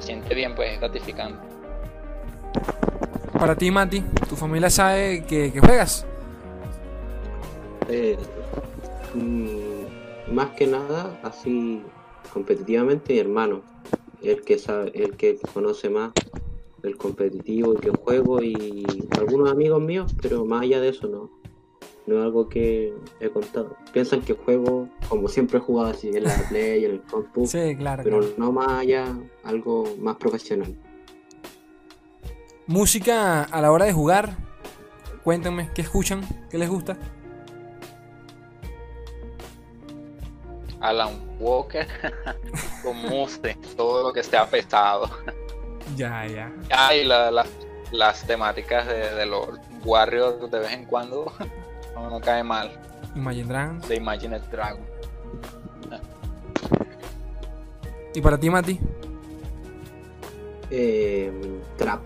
[0.02, 1.38] se siente bien, pues, es gratificante.
[3.32, 6.06] Para ti, Mati, ¿tu familia sabe que, juegas?
[7.88, 8.16] Eh,
[9.14, 11.82] mm, más que nada, así
[12.32, 13.62] competitivamente, mi hermano,
[14.22, 16.12] el que sabe, el que conoce más
[16.82, 18.84] el competitivo y que juego y
[19.18, 21.41] algunos amigos míos, pero más allá de eso no.
[22.06, 23.76] No es algo que he contado.
[23.92, 27.76] Piensan que juego como siempre he jugado así en la Play, en el compu, sí,
[27.76, 30.74] claro, pero no más allá, algo más profesional.
[32.66, 34.36] Música a la hora de jugar,
[35.22, 36.22] cuéntenme, ¿qué escuchan?
[36.50, 36.96] ¿Qué les gusta?
[40.82, 41.86] Alan Walker
[42.82, 45.08] con Muse, todo lo que esté pesado.
[45.96, 46.52] Ya, ya.
[46.70, 49.48] Ah, y las temáticas de, los
[49.84, 51.32] Warriors de vez en cuando
[51.94, 52.70] no, cae mal.
[53.14, 53.88] Imagine Dragons.
[53.88, 54.92] De Imagine Dragon.
[58.14, 58.78] ¿Y para ti, Mati?
[60.70, 61.32] Eh,
[61.76, 62.04] trap.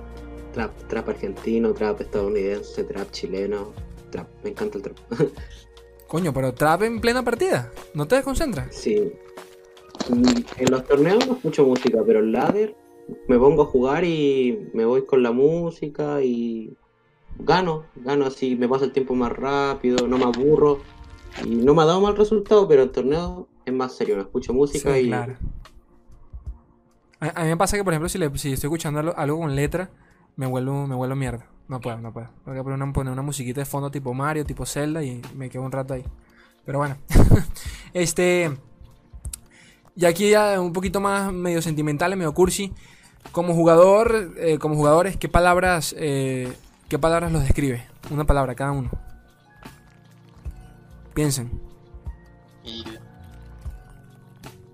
[0.53, 3.73] Trap, trap argentino, trap estadounidense, trap chileno.
[4.11, 4.97] Trap, me encanta el trap.
[6.07, 7.71] Coño, pero trap en plena partida.
[7.95, 8.75] ¿No te desconcentras?
[8.75, 9.13] Sí.
[10.09, 12.77] En los torneos no escucho música, pero el ladder
[13.29, 16.77] me pongo a jugar y me voy con la música y
[17.39, 20.81] gano, gano así, me pasa el tiempo más rápido, no me aburro.
[21.45, 24.55] Y no me ha dado mal resultado, pero en torneo es más serio, no escucho
[24.55, 25.37] música Sí, y claro.
[27.21, 29.39] A, a mí me pasa que, por ejemplo, si, le, si estoy escuchando algo, algo
[29.39, 29.91] con letra,
[30.37, 31.47] me vuelvo, me vuelvo mierda.
[31.69, 32.29] No puedo, no puedo.
[32.45, 35.51] Tengo que poner una, poner una musiquita de fondo tipo Mario, tipo Zelda y me
[35.51, 36.05] quedo un rato ahí.
[36.65, 36.97] Pero bueno.
[37.93, 38.57] este.
[39.97, 42.73] Y aquí ya un poquito más medio sentimental, medio cursi.
[43.33, 46.53] Como jugador, eh, como jugadores, ¿qué palabras, eh,
[46.89, 47.87] qué palabras los describe?
[48.11, 48.91] Una palabra cada uno.
[51.15, 51.61] Piensen.
[52.65, 52.85] Y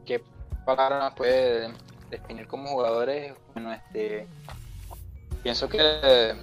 [0.05, 0.23] qué
[0.65, 1.73] palabra puede
[2.11, 4.27] definir como jugadores, bueno, este
[5.43, 6.35] pienso que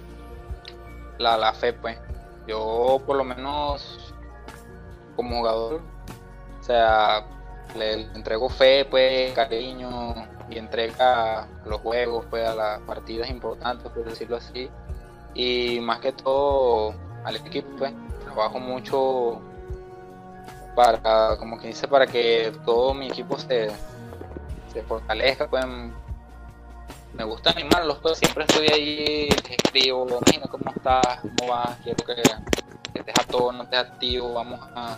[1.18, 1.98] la, la fe, pues.
[2.46, 4.14] Yo por lo menos
[5.16, 5.82] como jugador,
[6.58, 7.26] o sea,
[7.76, 10.14] le, entrego fe, pues, cariño
[10.48, 14.70] y entrega los juegos, pues, a las partidas importantes, por decirlo así.
[15.34, 17.92] Y más que todo al equipo, pues,
[18.24, 19.40] trabajo mucho
[20.74, 23.70] para, como que para que todo mi equipo se,
[24.72, 25.64] se fortalezca, pues
[27.14, 32.04] me gusta animarlos, pues siempre estoy ahí, les escribo, mira cómo estás, cómo vas, quiero
[32.04, 34.96] que, que estés a todo, no estés activo, vamos a,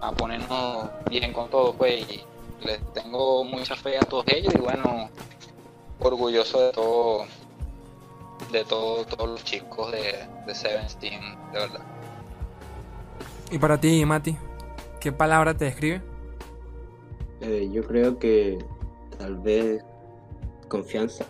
[0.00, 2.24] a ponernos bien con todo, pues, y
[2.64, 5.10] les tengo mucha fe a todos ellos y bueno,
[5.98, 7.26] orgulloso de todo,
[8.50, 11.20] de todo, todos los chicos de, de Seventeen,
[11.52, 11.80] de verdad.
[13.50, 14.36] Y para ti, Mati,
[15.00, 16.02] ¿qué palabra te describe?
[17.42, 18.58] eh, yo creo que
[19.18, 19.84] tal vez
[20.68, 21.26] confianza.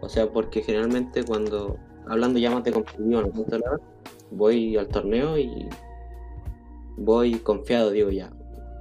[0.00, 1.76] O sea, porque generalmente cuando,
[2.08, 3.80] hablando ya más de competición, no
[4.30, 5.68] voy al torneo y
[6.96, 8.30] voy confiado, digo ya.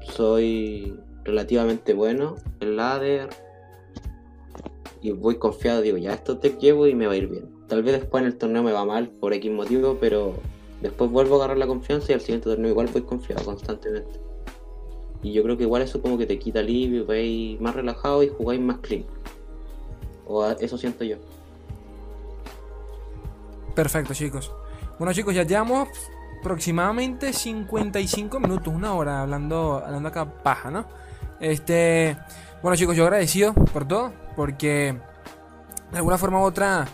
[0.01, 3.29] Soy relativamente bueno en ladder
[5.01, 7.58] y voy confiado, digo ya, esto te llevo y me va a ir bien.
[7.69, 10.33] Tal vez después en el torneo me va mal por X motivo, pero
[10.81, 14.19] después vuelvo a agarrar la confianza y al siguiente torneo igual voy confiado constantemente.
[15.21, 18.29] Y yo creo que igual eso como que te quita alivio, vais más relajado y
[18.29, 19.05] jugáis más clean.
[20.25, 21.17] O eso siento yo.
[23.75, 24.51] Perfecto, chicos.
[24.97, 25.89] Bueno, chicos, ya llevamos
[26.39, 30.85] aproximadamente 55 minutos, una hora hablando, hablando acá paja, ¿no?
[31.39, 32.17] Este,
[32.63, 34.97] bueno, chicos, yo agradecido por todo, porque
[35.91, 36.87] de alguna forma u otra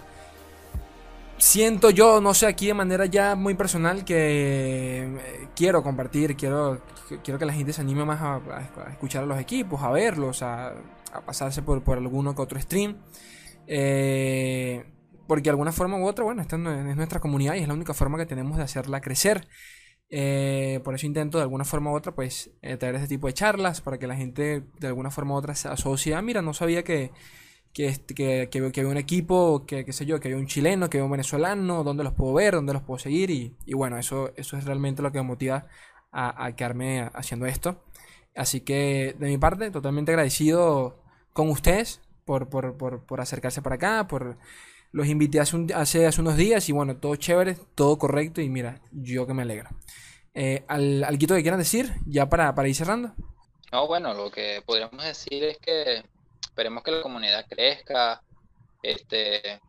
[1.38, 6.82] siento yo, no sé, aquí de manera ya muy personal que eh, quiero compartir, quiero,
[7.24, 10.74] quiero que la gente se anime más a, escuchar a los equipos, a verlos, a,
[11.26, 12.98] pasarse por, por alguno que otro stream.
[13.68, 14.86] Eh,
[15.28, 17.94] porque de alguna forma u otra, bueno, esta es nuestra comunidad y es la única
[17.94, 19.48] forma que tenemos de hacerla crecer.
[20.10, 23.34] Eh, por eso intento de alguna forma u otra, pues, eh, traer este tipo de
[23.34, 26.14] charlas para que la gente de alguna forma u otra se asocie.
[26.16, 27.12] Ah, mira, no sabía que,
[27.76, 30.47] que, este- que, que- que había un equipo, que qué sé yo, que había un
[30.47, 33.32] chileno, que había un venezolano, dónde los puedo ver, dónde los puedo seguir.
[33.32, 35.67] Y, y bueno, eso, eso es realmente lo que me motiva
[36.11, 37.84] a, quedarme haciendo esto.
[38.36, 41.03] Así que de mi parte, totalmente agradecido
[41.34, 44.38] con ustedes por, por, por, por acercarse para acá, por
[44.93, 48.82] los invité hace, hace, hace unos días y bueno, todo chévere, todo correcto y mira,
[48.91, 49.69] yo que me alegro.
[50.34, 53.13] Eh, al, ¿Alguito que quieran decir ya para, para ir cerrando?
[53.71, 56.03] No, bueno, lo que podríamos decir es que
[56.56, 58.24] esperemos que la comunidad crezca,
[58.82, 59.60] este,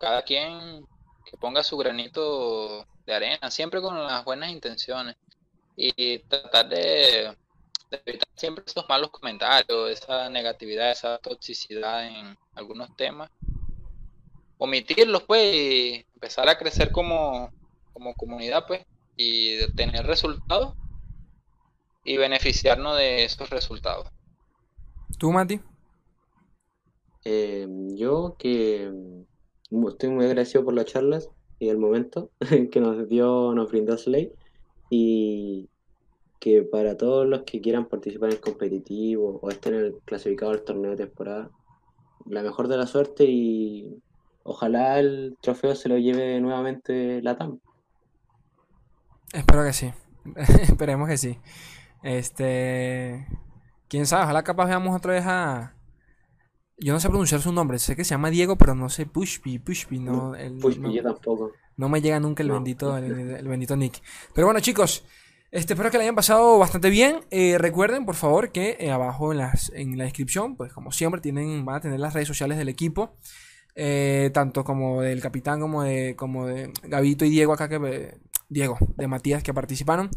[0.00, 0.84] cada quien
[1.24, 5.14] que ponga su granito de arena, siempre con las buenas intenciones
[5.76, 7.36] y tratar de,
[7.92, 13.30] evitar siempre esos malos comentarios, esa negatividad, esa toxicidad en algunos temas,
[14.58, 17.52] omitirlos pues y empezar a crecer como,
[17.92, 18.84] como comunidad pues
[19.16, 20.74] y tener resultados
[22.04, 24.08] y beneficiarnos de esos resultados.
[25.20, 25.60] ¿Tú, Mati?
[27.24, 28.90] Eh, yo que
[29.70, 32.30] mm, estoy muy agradecido por las charlas y el momento
[32.70, 34.32] que nos dio, nos brindó Slay
[34.90, 35.68] y
[36.40, 40.50] que para todos los que quieran participar en el competitivo o estén en el clasificado
[40.50, 41.50] al torneo de temporada,
[42.26, 44.02] la mejor de la suerte y
[44.42, 47.60] ojalá el trofeo se lo lleve nuevamente la TAM.
[49.32, 49.92] Espero que sí.
[50.62, 51.38] Esperemos que sí.
[52.02, 53.26] Este.
[53.88, 55.74] Quién sabe, ojalá capaz veamos otra vez a.
[56.78, 59.58] Yo no sé pronunciar su nombre, sé que se llama Diego, pero no sé Pushpi,
[59.58, 61.52] Pushpi, no, el- Pues no, yo tampoco.
[61.76, 62.54] no me llega nunca el No.
[62.54, 64.02] bendito, el, el bendito nick.
[64.34, 65.04] Pero bueno, chicos,
[65.50, 67.20] este, espero que le hayan pasado bastante bien.
[67.30, 71.20] Eh, recuerden, por favor, que eh, abajo en, las, en la descripción, pues como siempre,
[71.20, 73.16] tienen, van a tener las redes sociales del equipo.
[73.74, 78.18] eh, tanto como del capitán como de, como de Gabito y Diego acá que
[78.50, 80.10] Diego, de Matías que participaron.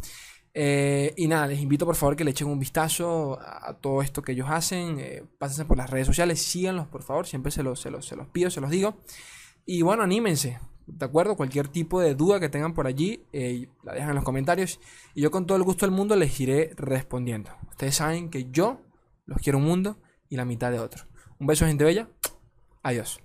[0.58, 4.22] Eh, y nada, les invito por favor que le echen un vistazo a, todo esto
[4.22, 4.98] que ellos hacen.
[4.98, 8.16] Eh, pásense por las redes sociales, síganlos por favor, siempre se los, se los, se
[8.16, 8.96] los pido, se los digo.
[9.66, 10.58] Y bueno, anímense.
[10.86, 11.36] ¿De acuerdo?
[11.36, 14.80] Cualquier tipo de duda que tengan por allí, eh, la dejan en los comentarios.
[15.14, 17.50] Y yo con todo el gusto del mundo les iré respondiendo.
[17.68, 18.80] Ustedes saben que yo
[19.26, 19.98] los quiero un mundo
[20.30, 21.04] y la mitad de otro.
[21.38, 22.08] Un beso, gente bella.
[22.82, 23.20] Adiós.